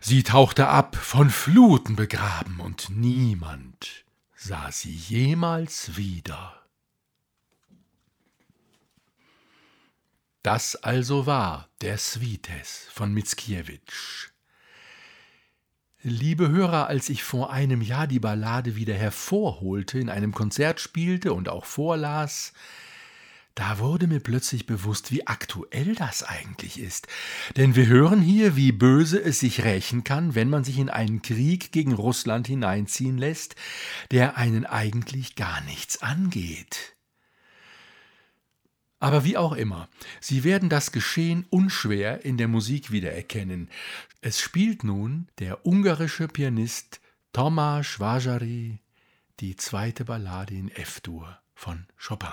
sie 0.00 0.22
tauchte 0.22 0.68
ab, 0.68 0.94
von 0.94 1.30
Fluten 1.30 1.96
begraben, 1.96 2.60
und 2.60 2.90
niemand 2.90 4.04
sah 4.42 4.72
sie 4.72 4.92
jemals 4.92 5.96
wieder. 5.96 6.60
Das 10.42 10.74
also 10.74 11.26
war 11.26 11.68
der 11.80 11.96
Svites 11.96 12.88
von 12.90 13.14
Mickiewicz. 13.14 14.32
Liebe 16.02 16.48
Hörer, 16.48 16.88
als 16.88 17.08
ich 17.08 17.22
vor 17.22 17.52
einem 17.52 17.80
Jahr 17.80 18.08
die 18.08 18.18
Ballade 18.18 18.74
wieder 18.74 18.94
hervorholte, 18.94 20.00
in 20.00 20.10
einem 20.10 20.34
Konzert 20.34 20.80
spielte 20.80 21.32
und 21.32 21.48
auch 21.48 21.64
vorlas, 21.64 22.52
da 23.54 23.78
wurde 23.78 24.06
mir 24.06 24.20
plötzlich 24.20 24.66
bewusst, 24.66 25.12
wie 25.12 25.26
aktuell 25.26 25.94
das 25.94 26.22
eigentlich 26.22 26.80
ist. 26.80 27.06
Denn 27.56 27.76
wir 27.76 27.86
hören 27.86 28.20
hier, 28.20 28.56
wie 28.56 28.72
böse 28.72 29.22
es 29.22 29.40
sich 29.40 29.64
rächen 29.64 30.04
kann, 30.04 30.34
wenn 30.34 30.48
man 30.48 30.64
sich 30.64 30.78
in 30.78 30.88
einen 30.88 31.22
Krieg 31.22 31.72
gegen 31.72 31.92
Russland 31.92 32.46
hineinziehen 32.46 33.18
lässt, 33.18 33.56
der 34.10 34.36
einen 34.36 34.64
eigentlich 34.64 35.36
gar 35.36 35.60
nichts 35.62 36.02
angeht. 36.02 36.96
Aber 39.00 39.24
wie 39.24 39.36
auch 39.36 39.52
immer, 39.52 39.88
Sie 40.20 40.44
werden 40.44 40.68
das 40.68 40.92
Geschehen 40.92 41.44
unschwer 41.50 42.24
in 42.24 42.36
der 42.36 42.46
Musik 42.46 42.92
wiedererkennen. 42.92 43.68
Es 44.20 44.40
spielt 44.40 44.84
nun 44.84 45.26
der 45.40 45.66
ungarische 45.66 46.28
Pianist 46.28 47.00
Tomasz 47.32 47.98
Vajary 47.98 48.78
die 49.40 49.56
zweite 49.56 50.04
Ballade 50.04 50.54
in 50.54 50.70
F-Dur 50.70 51.36
von 51.54 51.86
Chopin. 51.98 52.30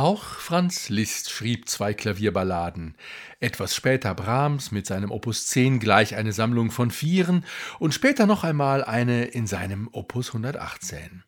Auch 0.00 0.24
Franz 0.24 0.88
Liszt 0.88 1.30
schrieb 1.30 1.68
zwei 1.68 1.92
Klavierballaden. 1.92 2.94
Etwas 3.38 3.74
später 3.76 4.14
Brahms 4.14 4.70
mit 4.70 4.86
seinem 4.86 5.10
Opus 5.10 5.48
10 5.48 5.78
gleich 5.78 6.16
eine 6.16 6.32
Sammlung 6.32 6.70
von 6.70 6.90
Vieren 6.90 7.44
und 7.78 7.92
später 7.92 8.24
noch 8.24 8.42
einmal 8.42 8.82
eine 8.82 9.26
in 9.26 9.46
seinem 9.46 9.90
Opus 9.92 10.28
118. 10.28 11.22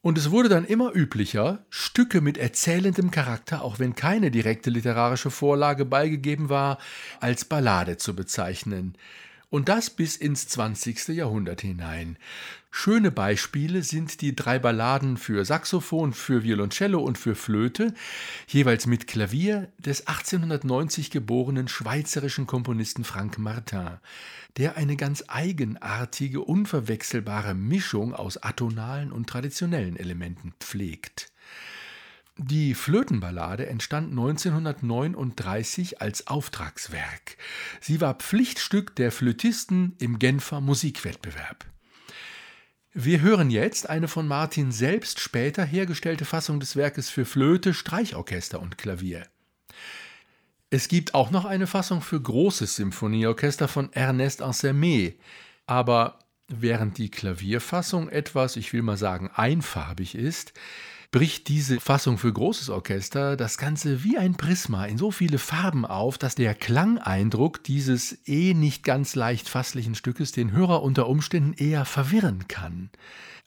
Und 0.00 0.16
es 0.16 0.30
wurde 0.30 0.48
dann 0.48 0.64
immer 0.64 0.96
üblicher, 0.96 1.66
Stücke 1.68 2.22
mit 2.22 2.38
erzählendem 2.38 3.10
Charakter, 3.10 3.60
auch 3.60 3.78
wenn 3.78 3.94
keine 3.94 4.30
direkte 4.30 4.70
literarische 4.70 5.30
Vorlage 5.30 5.84
beigegeben 5.84 6.48
war, 6.48 6.78
als 7.20 7.44
Ballade 7.44 7.98
zu 7.98 8.16
bezeichnen. 8.16 8.96
Und 9.48 9.68
das 9.68 9.90
bis 9.90 10.16
ins 10.16 10.48
20. 10.48 11.08
Jahrhundert 11.08 11.60
hinein. 11.60 12.18
Schöne 12.78 13.10
Beispiele 13.10 13.82
sind 13.82 14.20
die 14.20 14.36
drei 14.36 14.58
Balladen 14.58 15.16
für 15.16 15.44
Saxophon, 15.44 16.12
für 16.12 16.42
Violoncello 16.42 17.00
und 17.00 17.16
für 17.16 17.34
Flöte, 17.34 17.94
jeweils 18.48 18.86
mit 18.86 19.06
Klavier 19.06 19.72
des 19.78 20.08
1890 20.08 21.10
geborenen 21.10 21.68
schweizerischen 21.68 22.46
Komponisten 22.46 23.04
Frank 23.04 23.38
Martin, 23.38 23.98
der 24.58 24.76
eine 24.76 24.96
ganz 24.96 25.24
eigenartige, 25.28 26.42
unverwechselbare 26.42 27.54
Mischung 27.54 28.14
aus 28.14 28.36
atonalen 28.36 29.10
und 29.10 29.28
traditionellen 29.28 29.96
Elementen 29.96 30.52
pflegt. 30.60 31.32
Die 32.38 32.74
Flötenballade 32.74 33.66
entstand 33.66 34.10
1939 34.10 36.02
als 36.02 36.26
Auftragswerk. 36.26 37.38
Sie 37.80 38.02
war 38.02 38.12
Pflichtstück 38.14 38.94
der 38.94 39.10
Flötisten 39.10 39.94
im 39.98 40.18
Genfer 40.18 40.60
Musikwettbewerb. 40.60 41.64
Wir 42.92 43.22
hören 43.22 43.48
jetzt 43.48 43.88
eine 43.88 44.06
von 44.06 44.28
Martin 44.28 44.70
selbst 44.70 45.20
später 45.20 45.64
hergestellte 45.64 46.26
Fassung 46.26 46.60
des 46.60 46.76
Werkes 46.76 47.08
für 47.08 47.24
Flöte, 47.24 47.72
Streichorchester 47.72 48.60
und 48.60 48.76
Klavier. 48.76 49.26
Es 50.68 50.88
gibt 50.88 51.14
auch 51.14 51.30
noch 51.30 51.46
eine 51.46 51.66
Fassung 51.66 52.02
für 52.02 52.20
großes 52.20 52.76
Symphonieorchester 52.76 53.66
von 53.66 53.90
Ernest 53.94 54.42
Ansermet, 54.42 55.18
aber 55.66 56.18
während 56.48 56.98
die 56.98 57.10
Klavierfassung 57.10 58.10
etwas, 58.10 58.56
ich 58.56 58.74
will 58.74 58.82
mal 58.82 58.98
sagen, 58.98 59.30
einfarbig 59.34 60.14
ist, 60.14 60.52
bricht 61.10 61.48
diese 61.48 61.80
Fassung 61.80 62.18
für 62.18 62.32
großes 62.32 62.70
Orchester 62.70 63.36
das 63.36 63.58
Ganze 63.58 64.04
wie 64.04 64.18
ein 64.18 64.36
Prisma 64.36 64.86
in 64.86 64.98
so 64.98 65.10
viele 65.10 65.38
Farben 65.38 65.84
auf, 65.84 66.18
dass 66.18 66.34
der 66.34 66.54
Klangeindruck 66.54 67.62
dieses 67.64 68.26
eh 68.26 68.54
nicht 68.54 68.84
ganz 68.84 69.14
leicht 69.14 69.48
fasslichen 69.48 69.94
Stückes 69.94 70.32
den 70.32 70.52
Hörer 70.52 70.82
unter 70.82 71.08
Umständen 71.08 71.52
eher 71.54 71.84
verwirren 71.84 72.48
kann. 72.48 72.90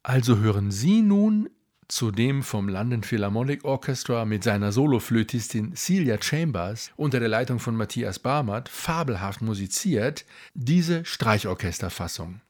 Also 0.03 0.38
hören 0.38 0.72
Sie 0.72 1.01
nun 1.01 1.49
zu 1.89 2.12
dem 2.12 2.43
vom 2.43 2.70
London 2.70 3.03
Philharmonic 3.03 3.66
Orchestra 3.66 4.24
mit 4.24 4.43
seiner 4.43 4.72
Soloflötistin 4.72 5.76
Celia 5.76 6.22
Chambers 6.22 6.91
unter 6.95 7.20
der 7.20 7.30
Leitung 7.30 7.60
von 7.60 7.76
Matthias 7.76 8.20
Barmert 8.20 8.70
fabelhaft 8.70 9.41
musiziert, 9.41 10.24
diese 10.53 11.03
Streichorchesterfassung. 11.03 12.41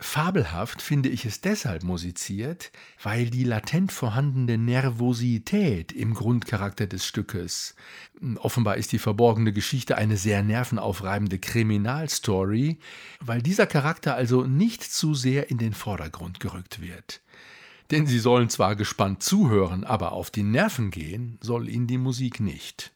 Fabelhaft 0.00 0.82
finde 0.82 1.08
ich 1.08 1.24
es 1.24 1.40
deshalb 1.40 1.84
musiziert, 1.84 2.72
weil 3.00 3.30
die 3.30 3.44
latent 3.44 3.92
vorhandene 3.92 4.58
Nervosität 4.58 5.92
im 5.92 6.14
Grundcharakter 6.14 6.88
des 6.88 7.06
Stückes, 7.06 7.76
offenbar 8.38 8.76
ist 8.76 8.90
die 8.90 8.98
verborgene 8.98 9.52
Geschichte 9.52 9.96
eine 9.96 10.16
sehr 10.16 10.42
nervenaufreibende 10.42 11.38
Kriminalstory, 11.38 12.80
weil 13.20 13.40
dieser 13.40 13.66
Charakter 13.66 14.16
also 14.16 14.42
nicht 14.44 14.82
zu 14.82 15.14
sehr 15.14 15.48
in 15.48 15.58
den 15.58 15.74
Vordergrund 15.74 16.40
gerückt 16.40 16.80
wird. 16.80 17.22
Denn 17.92 18.06
sie 18.06 18.18
sollen 18.18 18.48
zwar 18.48 18.74
gespannt 18.74 19.22
zuhören, 19.22 19.84
aber 19.84 20.10
auf 20.10 20.30
die 20.30 20.42
Nerven 20.42 20.90
gehen 20.90 21.38
soll 21.40 21.68
ihnen 21.68 21.86
die 21.86 21.98
Musik 21.98 22.40
nicht. 22.40 22.92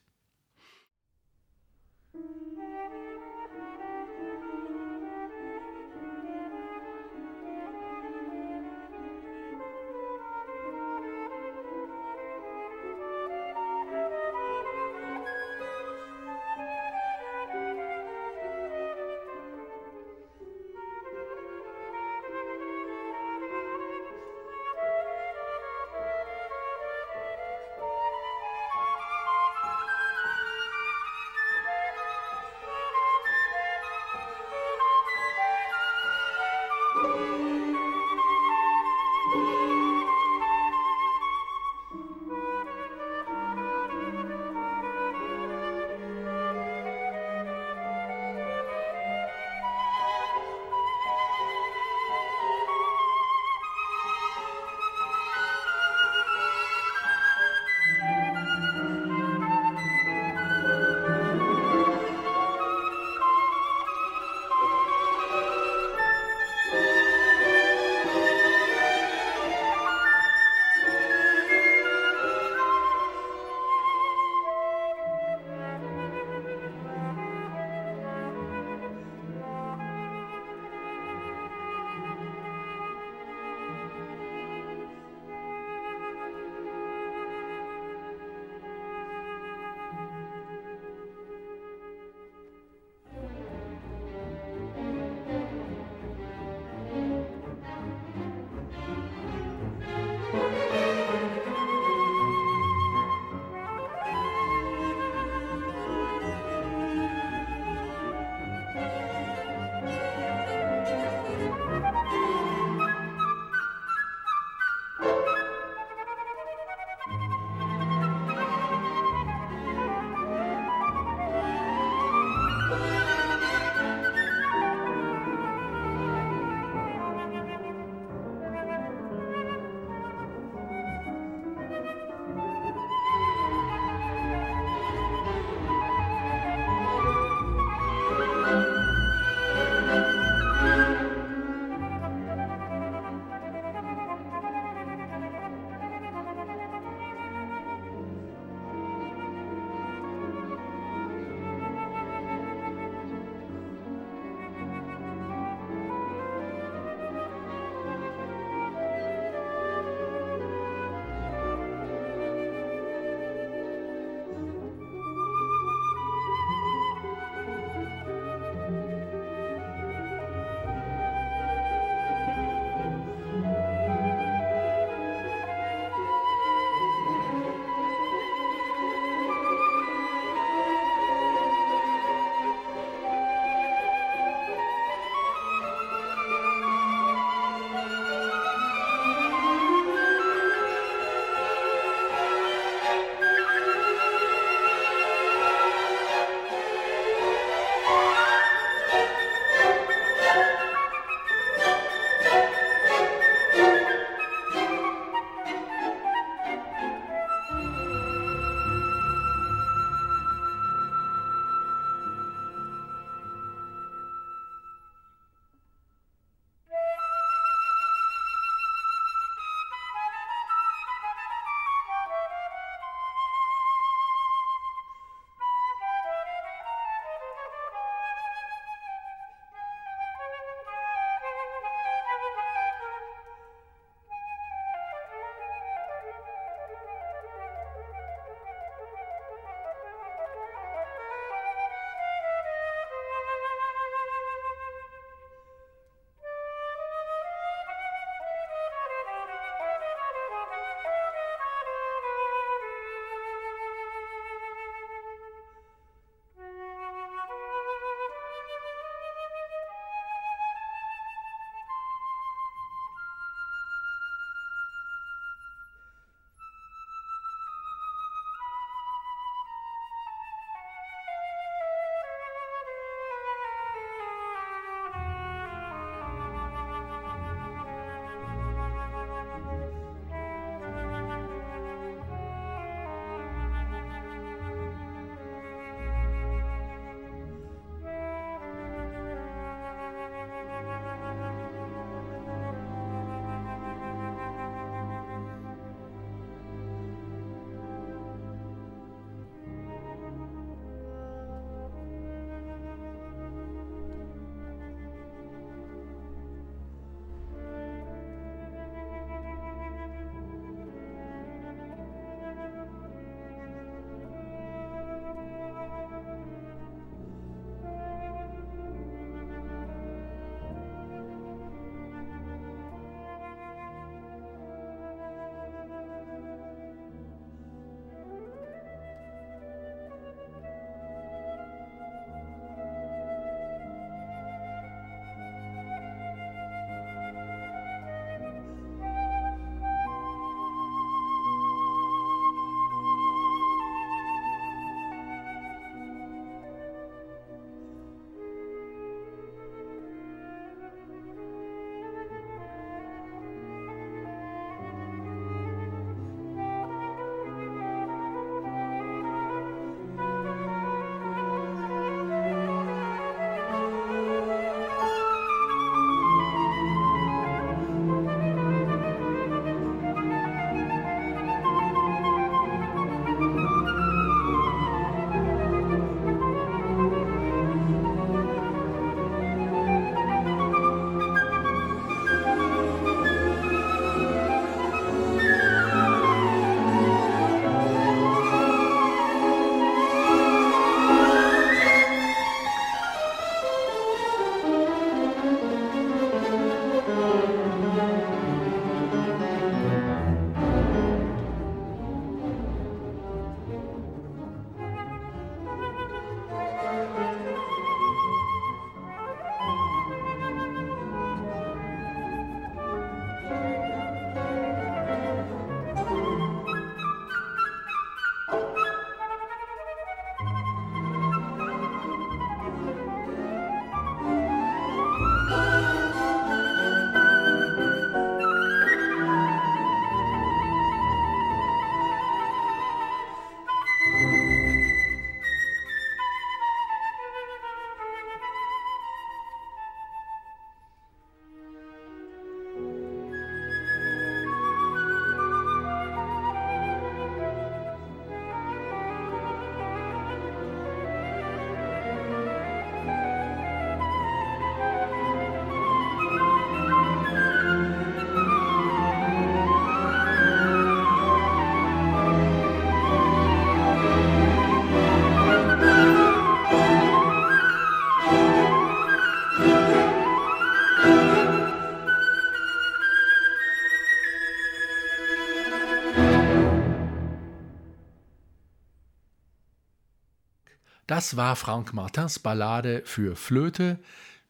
Das 480.89 481.19
war 481.19 481.37
Franck 481.37 481.75
Martins 481.75 482.19
Ballade 482.19 482.81
für 482.87 483.15
Flöte, 483.15 483.79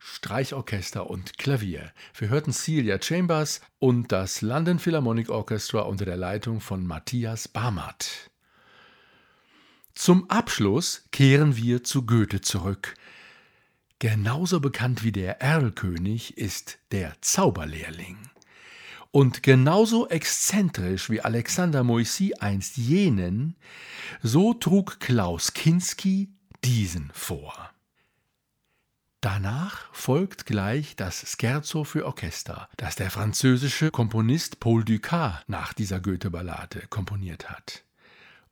Streichorchester 0.00 1.08
und 1.08 1.38
Klavier. 1.38 1.92
Wir 2.16 2.30
hörten 2.30 2.52
Celia 2.52 3.00
Chambers 3.00 3.60
und 3.78 4.10
das 4.10 4.42
London 4.42 4.80
Philharmonic 4.80 5.28
Orchestra 5.28 5.82
unter 5.82 6.04
der 6.04 6.16
Leitung 6.16 6.60
von 6.60 6.84
Matthias 6.84 7.46
Barmatt. 7.46 8.32
Zum 9.94 10.28
Abschluss 10.28 11.04
kehren 11.12 11.56
wir 11.56 11.84
zu 11.84 12.04
Goethe 12.04 12.40
zurück. 12.40 12.96
Genauso 14.00 14.58
bekannt 14.58 15.04
wie 15.04 15.12
der 15.12 15.40
Erlkönig 15.40 16.38
ist 16.38 16.80
der 16.90 17.14
Zauberlehrling. 17.20 18.18
Und 19.12 19.44
genauso 19.44 20.08
exzentrisch 20.08 21.08
wie 21.08 21.20
Alexander 21.20 21.84
Moissy 21.84 22.34
einst 22.40 22.76
jenen, 22.76 23.54
so 24.24 24.54
trug 24.54 24.98
Klaus 24.98 25.54
Kinski 25.54 26.32
diesen 26.64 27.10
vor. 27.12 27.70
Danach 29.20 29.92
folgt 29.92 30.46
gleich 30.46 30.94
das 30.94 31.36
Scherzo 31.36 31.82
für 31.82 32.06
Orchester, 32.06 32.68
das 32.76 32.94
der 32.94 33.10
französische 33.10 33.90
Komponist 33.90 34.60
Paul 34.60 34.84
Dukas 34.84 35.34
nach 35.48 35.72
dieser 35.72 35.98
Goethe-Ballade 35.98 36.84
komponiert 36.88 37.50
hat. 37.50 37.82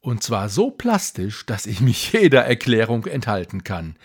Und 0.01 0.25
zwar 0.25 0.49
so 0.49 0.73
plastisch, 0.73 1.47
dass 1.47 1.67
ich 1.67 1.81
mich 1.81 2.13
jeder 2.13 2.45
Erklärung 2.45 3.07
enthalten 3.07 3.63
kann. 3.63 3.97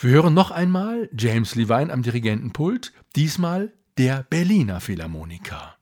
Wir 0.00 0.10
hören 0.10 0.34
noch 0.34 0.50
einmal 0.50 1.08
James 1.16 1.54
Levine 1.54 1.92
am 1.92 2.02
Dirigentenpult, 2.02 2.92
diesmal 3.14 3.72
der 3.96 4.24
Berliner 4.24 4.80
Philharmoniker. 4.80 5.76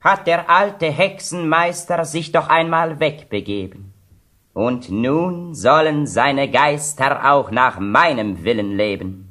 Hat 0.00 0.26
der 0.26 0.50
alte 0.50 0.90
Hexenmeister 0.90 2.04
sich 2.04 2.32
doch 2.32 2.48
einmal 2.48 2.98
wegbegeben 2.98 3.95
und 4.56 4.88
nun 4.88 5.54
sollen 5.54 6.06
seine 6.06 6.50
Geister 6.50 7.30
auch 7.30 7.50
nach 7.50 7.78
meinem 7.78 8.42
Willen 8.42 8.74
leben. 8.74 9.30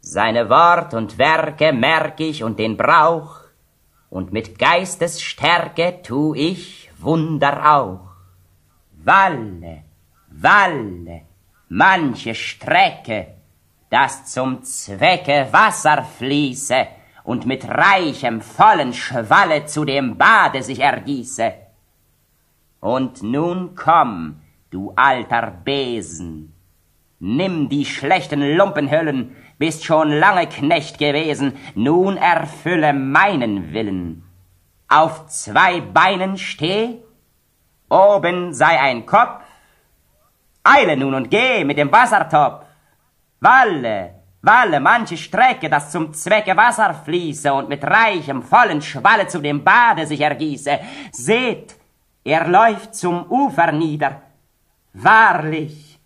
Seine 0.00 0.48
Wort 0.48 0.94
und 0.94 1.18
Werke 1.18 1.74
merk 1.74 2.18
ich 2.18 2.42
und 2.42 2.58
den 2.58 2.78
Brauch, 2.78 3.40
und 4.08 4.32
mit 4.32 4.58
Geistesstärke 4.58 6.00
tu 6.02 6.34
ich 6.34 6.90
Wunder 6.98 7.74
auch. 7.76 8.08
Walle, 9.04 9.82
Walle, 10.30 11.20
manche 11.68 12.34
Strecke, 12.34 13.34
dass 13.90 14.32
zum 14.32 14.62
Zwecke 14.62 15.48
Wasser 15.50 16.04
fließe 16.04 16.86
und 17.24 17.44
mit 17.44 17.68
reichem, 17.68 18.40
vollen 18.40 18.94
Schwalle 18.94 19.66
zu 19.66 19.84
dem 19.84 20.16
Bade 20.16 20.62
sich 20.62 20.80
ergieße, 20.80 21.52
und 22.82 23.22
nun 23.22 23.76
komm, 23.76 24.40
du 24.70 24.92
alter 24.96 25.52
Besen, 25.64 26.52
nimm 27.20 27.68
die 27.68 27.84
schlechten 27.84 28.42
Lumpenhüllen, 28.56 29.36
bist 29.56 29.84
schon 29.84 30.10
lange 30.10 30.48
Knecht 30.48 30.98
gewesen, 30.98 31.52
nun 31.76 32.16
erfülle 32.16 32.92
meinen 32.92 33.72
Willen. 33.72 34.24
Auf 34.88 35.28
zwei 35.28 35.80
Beinen 35.80 36.36
steh, 36.36 36.98
oben 37.88 38.52
sei 38.52 38.80
ein 38.80 39.06
Kopf, 39.06 39.44
eile 40.64 40.96
nun 40.96 41.14
und 41.14 41.30
geh 41.30 41.64
mit 41.64 41.78
dem 41.78 41.92
Wassertopf. 41.92 42.64
Walle, 43.38 44.14
walle 44.42 44.80
manche 44.80 45.16
Strecke, 45.16 45.70
dass 45.70 45.92
zum 45.92 46.12
Zwecke 46.12 46.56
Wasser 46.56 46.94
fließe 46.94 47.54
und 47.54 47.68
mit 47.68 47.84
reichem, 47.84 48.42
vollen 48.42 48.82
Schwalle 48.82 49.28
zu 49.28 49.40
dem 49.40 49.62
Bade 49.62 50.04
sich 50.04 50.20
ergieße. 50.20 50.80
Seht, 51.12 51.76
er 52.24 52.48
läuft 52.48 52.94
zum 52.94 53.30
Ufer 53.30 53.72
nieder. 53.72 54.22
Wahrlich 54.92 55.98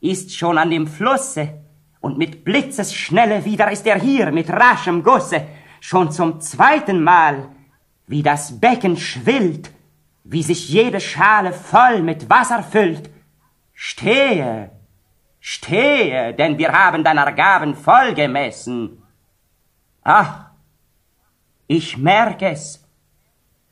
ist 0.00 0.36
schon 0.36 0.58
an 0.58 0.70
dem 0.70 0.86
Flusse, 0.86 1.60
und 2.00 2.18
mit 2.18 2.44
Blitzesschnelle 2.44 3.46
wieder 3.46 3.70
ist 3.70 3.86
er 3.86 3.98
hier 3.98 4.30
mit 4.30 4.50
raschem 4.50 5.02
Gusse, 5.02 5.46
schon 5.80 6.12
zum 6.12 6.38
zweiten 6.40 7.02
Mal, 7.02 7.48
wie 8.06 8.22
das 8.22 8.60
Becken 8.60 8.98
schwillt, 8.98 9.70
wie 10.22 10.42
sich 10.42 10.68
jede 10.68 11.00
Schale 11.00 11.54
voll 11.54 12.02
mit 12.02 12.28
Wasser 12.28 12.62
füllt. 12.62 13.08
Stehe, 13.72 14.70
stehe, 15.40 16.34
denn 16.34 16.58
wir 16.58 16.72
haben 16.72 17.04
deiner 17.04 17.32
Gaben 17.32 17.74
voll 17.74 18.12
gemessen. 18.14 19.02
Ach, 20.02 20.50
ich 21.66 21.96
merk 21.96 22.42
es, 22.42 22.86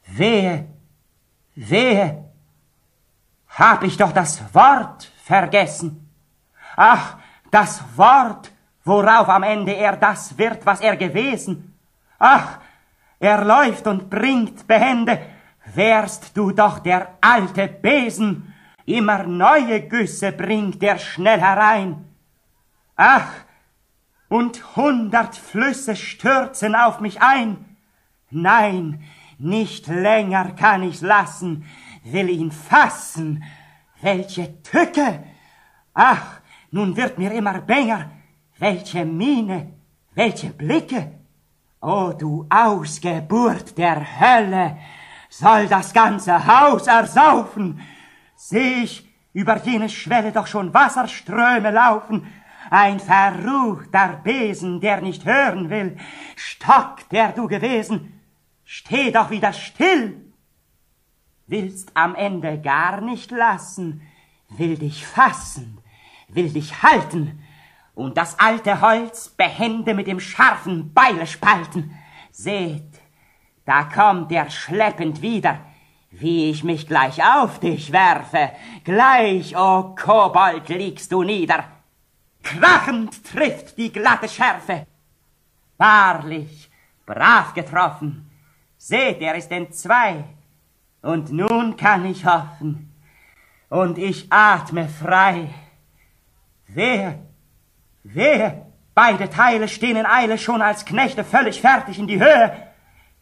wehe, 0.06 0.71
Wehe, 1.54 2.24
hab 3.48 3.82
ich 3.82 3.96
doch 3.96 4.12
das 4.12 4.54
Wort 4.54 5.10
vergessen. 5.24 6.08
Ach, 6.76 7.16
das 7.50 7.82
Wort, 7.96 8.50
worauf 8.84 9.28
am 9.28 9.42
Ende 9.42 9.72
er 9.72 9.96
das 9.96 10.38
wird, 10.38 10.64
was 10.64 10.80
er 10.80 10.96
gewesen. 10.96 11.74
Ach, 12.18 12.58
er 13.18 13.44
läuft 13.44 13.86
und 13.86 14.08
bringt 14.08 14.66
behende, 14.66 15.20
wärst 15.74 16.36
du 16.36 16.50
doch 16.52 16.78
der 16.78 17.18
alte 17.20 17.68
Besen, 17.68 18.54
immer 18.86 19.22
neue 19.24 19.86
Güsse 19.86 20.32
bringt 20.32 20.82
er 20.82 20.98
schnell 20.98 21.40
herein. 21.40 22.04
Ach, 22.96 23.28
und 24.28 24.76
hundert 24.76 25.36
Flüsse 25.36 25.94
stürzen 25.94 26.74
auf 26.74 27.00
mich 27.00 27.20
ein. 27.20 27.76
Nein, 28.30 29.04
nicht 29.38 29.86
länger 29.86 30.52
kann 30.52 30.82
ich's 30.82 31.00
lassen, 31.00 31.64
will 32.04 32.28
ihn 32.28 32.50
fassen. 32.50 33.44
Welche 34.00 34.62
Tücke! 34.62 35.22
Ach, 35.94 36.40
nun 36.70 36.96
wird 36.96 37.18
mir 37.18 37.32
immer 37.32 37.60
bänger. 37.60 38.10
Welche 38.58 39.04
Miene, 39.04 39.72
welche 40.14 40.50
Blicke! 40.50 41.18
O 41.80 42.12
du 42.12 42.46
Ausgeburt 42.48 43.76
der 43.76 44.20
Hölle! 44.20 44.78
Soll 45.28 45.66
das 45.66 45.92
ganze 45.92 46.46
Haus 46.46 46.86
ersaufen? 46.86 47.80
Seh 48.36 48.82
ich 48.82 49.08
über 49.32 49.56
jene 49.64 49.88
Schwelle 49.88 50.32
doch 50.32 50.46
schon 50.46 50.74
Wasserströme 50.74 51.70
laufen, 51.70 52.26
ein 52.70 53.00
verruchter 53.00 54.20
Besen, 54.22 54.80
der 54.80 55.00
nicht 55.00 55.24
hören 55.24 55.70
will, 55.70 55.96
Stock, 56.36 57.08
der 57.10 57.32
du 57.32 57.48
gewesen, 57.48 58.11
Steh 58.74 59.10
doch 59.10 59.28
wieder 59.28 59.52
still! 59.52 60.32
Willst 61.46 61.90
am 61.92 62.14
Ende 62.14 62.58
gar 62.58 63.02
nicht 63.02 63.30
lassen, 63.30 64.00
will 64.48 64.78
dich 64.78 65.06
fassen, 65.06 65.82
will 66.28 66.48
dich 66.48 66.82
halten 66.82 67.44
und 67.94 68.16
das 68.16 68.38
alte 68.38 68.80
Holz 68.80 69.28
behende 69.28 69.92
mit 69.92 70.06
dem 70.06 70.20
scharfen 70.20 70.94
Beile 70.94 71.26
spalten. 71.26 71.94
Seht, 72.30 72.98
da 73.66 73.84
kommt 73.84 74.32
er 74.32 74.48
schleppend 74.48 75.20
wieder, 75.20 75.58
wie 76.10 76.48
ich 76.48 76.64
mich 76.64 76.86
gleich 76.86 77.22
auf 77.22 77.60
dich 77.60 77.92
werfe, 77.92 78.52
gleich, 78.84 79.54
o 79.54 79.80
oh 79.80 79.94
Kobold, 79.94 80.70
liegst 80.70 81.12
du 81.12 81.22
nieder. 81.22 81.64
Krachend 82.42 83.22
trifft 83.22 83.76
die 83.76 83.92
glatte 83.92 84.30
Schärfe. 84.30 84.86
Wahrlich, 85.76 86.70
brav 87.04 87.52
getroffen, 87.52 88.30
Seht, 88.84 89.20
er 89.20 89.36
ist 89.36 89.52
entzwei. 89.52 90.24
Und 91.02 91.30
nun 91.30 91.76
kann 91.76 92.04
ich 92.04 92.26
hoffen. 92.26 92.92
Und 93.68 93.96
ich 93.96 94.26
atme 94.28 94.88
frei. 94.88 95.50
Wer, 96.66 97.20
wer, 98.02 98.66
beide 98.92 99.30
Teile 99.30 99.68
stehen 99.68 99.96
in 99.96 100.04
Eile 100.04 100.36
schon 100.36 100.60
als 100.60 100.84
Knechte 100.84 101.22
völlig 101.22 101.60
fertig 101.60 102.00
in 102.00 102.08
die 102.08 102.18
Höhe. 102.18 102.56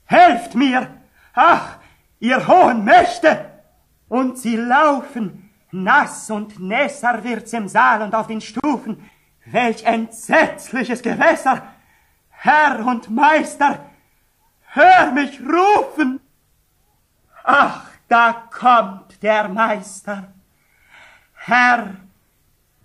Helft 0.06 0.54
mir! 0.54 0.88
Ach, 1.34 1.76
ihr 2.20 2.48
hohen 2.48 2.82
Mächte! 2.82 3.50
Und 4.08 4.38
sie 4.38 4.56
laufen, 4.56 5.50
nass 5.72 6.30
und 6.30 6.58
nässer 6.58 7.22
wird's 7.22 7.52
im 7.52 7.68
Saal 7.68 8.00
und 8.00 8.14
auf 8.14 8.28
den 8.28 8.40
Stufen. 8.40 9.10
Welch 9.44 9.84
entsetzliches 9.84 11.02
Gewässer! 11.02 11.62
Herr 12.30 12.86
und 12.86 13.10
Meister, 13.10 13.89
hör 14.74 15.12
mich 15.12 15.40
rufen. 15.40 16.20
Ach, 17.44 17.86
da 18.08 18.48
kommt 18.50 19.22
der 19.22 19.48
Meister. 19.48 20.32
Herr, 21.34 21.96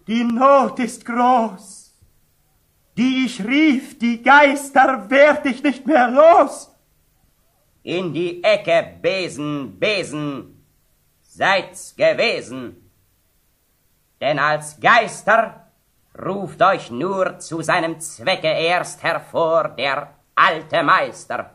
die 0.08 0.24
Not 0.24 0.80
ist 0.80 1.06
groß. 1.06 1.94
Die 2.98 3.26
ich 3.26 3.44
rief, 3.44 4.00
die 4.00 4.24
Geister 4.24 5.10
werd 5.10 5.46
ich 5.46 5.62
nicht 5.62 5.86
mehr 5.86 6.10
los. 6.10 6.72
In 7.84 8.14
die 8.14 8.44
Ecke, 8.44 8.98
Besen, 9.02 9.78
Besen, 9.78 10.64
seid's 11.22 11.96
gewesen. 11.96 12.90
Denn 14.22 14.40
als 14.40 14.80
Geister 14.80 15.68
ruft 16.18 16.62
euch 16.62 16.90
nur 16.90 17.38
zu 17.40 17.62
seinem 17.62 18.00
Zwecke 18.00 18.48
erst 18.48 19.04
hervor 19.04 19.70
der 19.70 20.14
alte 20.34 20.82
Meister. 20.82 21.55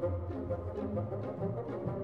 Thank 0.00 0.12
you. 1.88 1.99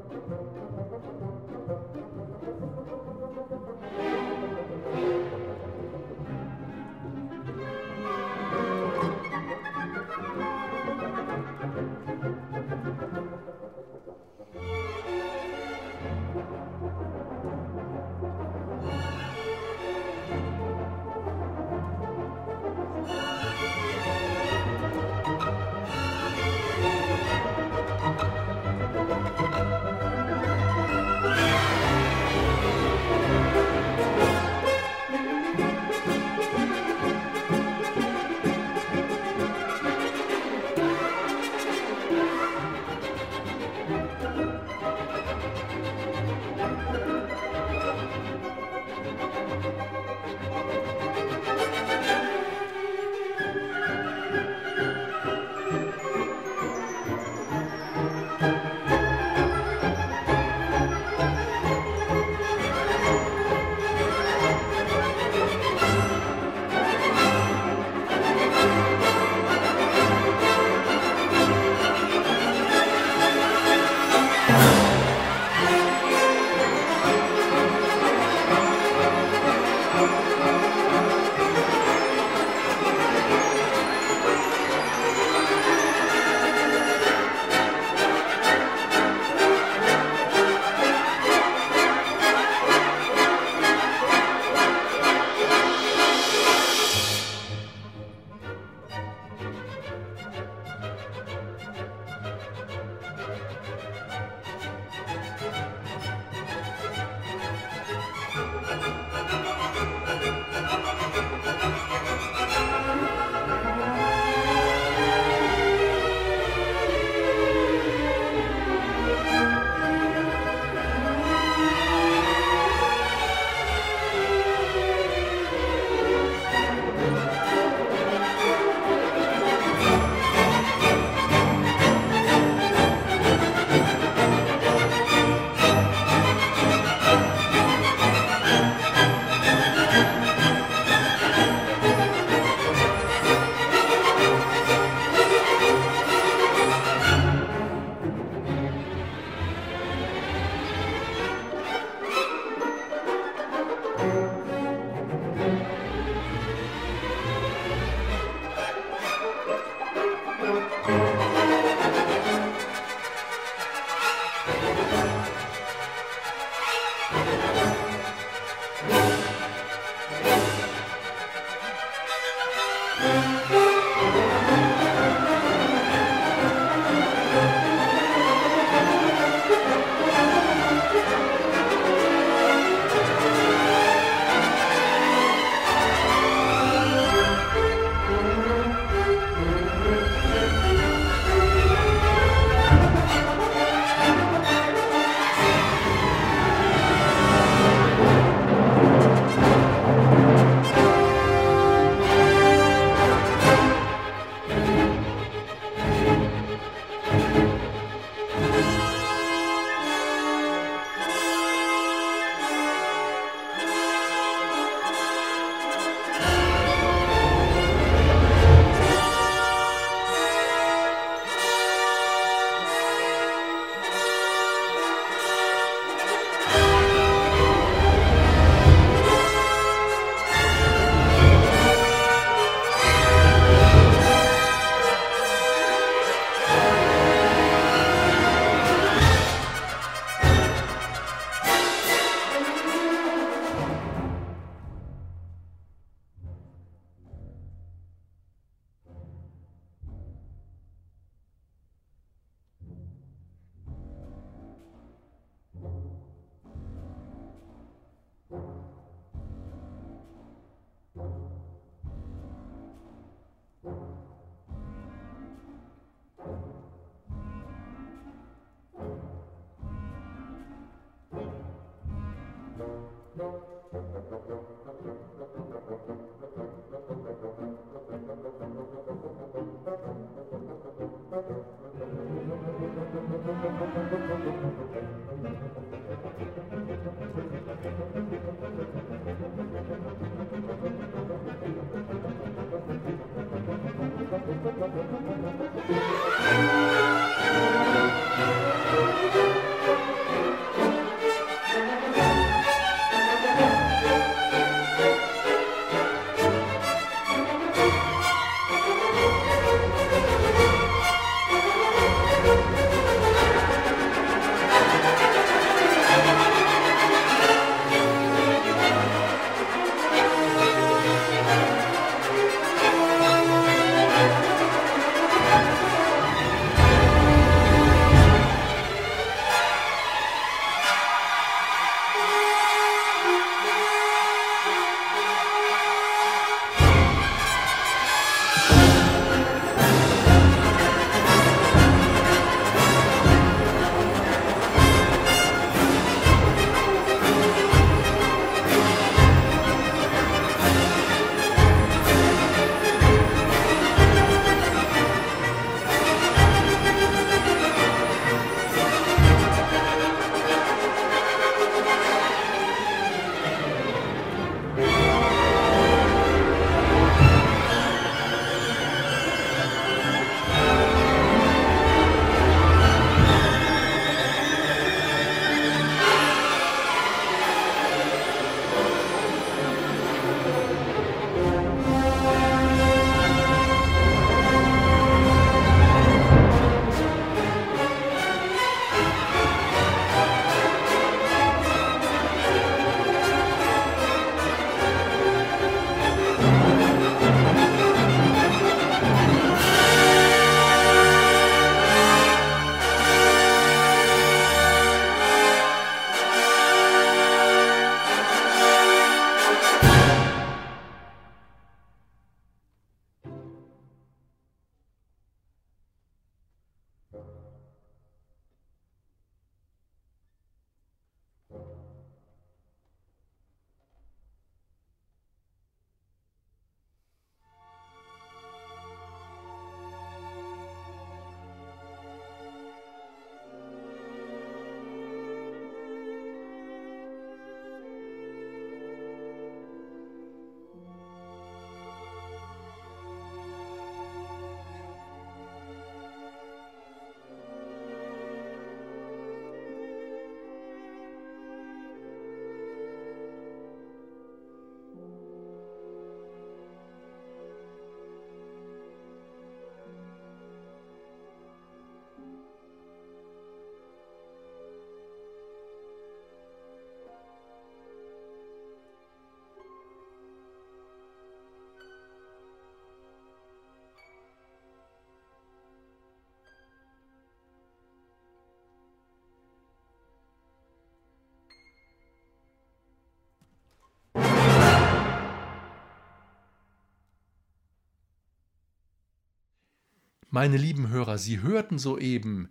Meine 490.17 490.39
lieben 490.39 490.71
Hörer, 490.71 490.97
Sie 490.97 491.21
hörten 491.21 491.59
soeben 491.59 492.31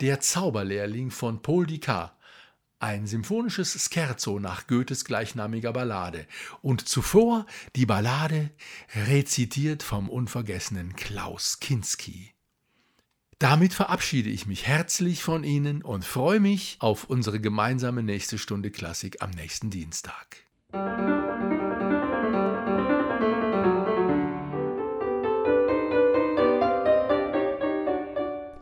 Der 0.00 0.20
Zauberlehrling 0.20 1.10
von 1.10 1.40
Paul 1.40 1.66
Dicard, 1.66 2.12
ein 2.80 3.06
symphonisches 3.06 3.88
Scherzo 3.90 4.38
nach 4.38 4.66
Goethes 4.66 5.06
gleichnamiger 5.06 5.72
Ballade 5.72 6.26
und 6.60 6.86
zuvor 6.86 7.46
die 7.76 7.86
Ballade 7.86 8.50
rezitiert 9.08 9.82
vom 9.82 10.10
unvergessenen 10.10 10.96
Klaus 10.96 11.60
Kinski. 11.60 12.34
Damit 13.38 13.72
verabschiede 13.72 14.28
ich 14.28 14.44
mich 14.46 14.66
herzlich 14.66 15.22
von 15.22 15.44
Ihnen 15.44 15.80
und 15.80 16.04
freue 16.04 16.40
mich 16.40 16.76
auf 16.80 17.04
unsere 17.04 17.40
gemeinsame 17.40 18.02
nächste 18.02 18.36
Stunde 18.36 18.70
Klassik 18.70 19.22
am 19.22 19.30
nächsten 19.30 19.70
Dienstag. 19.70 20.44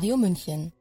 Radio 0.00 0.16
München 0.16 0.72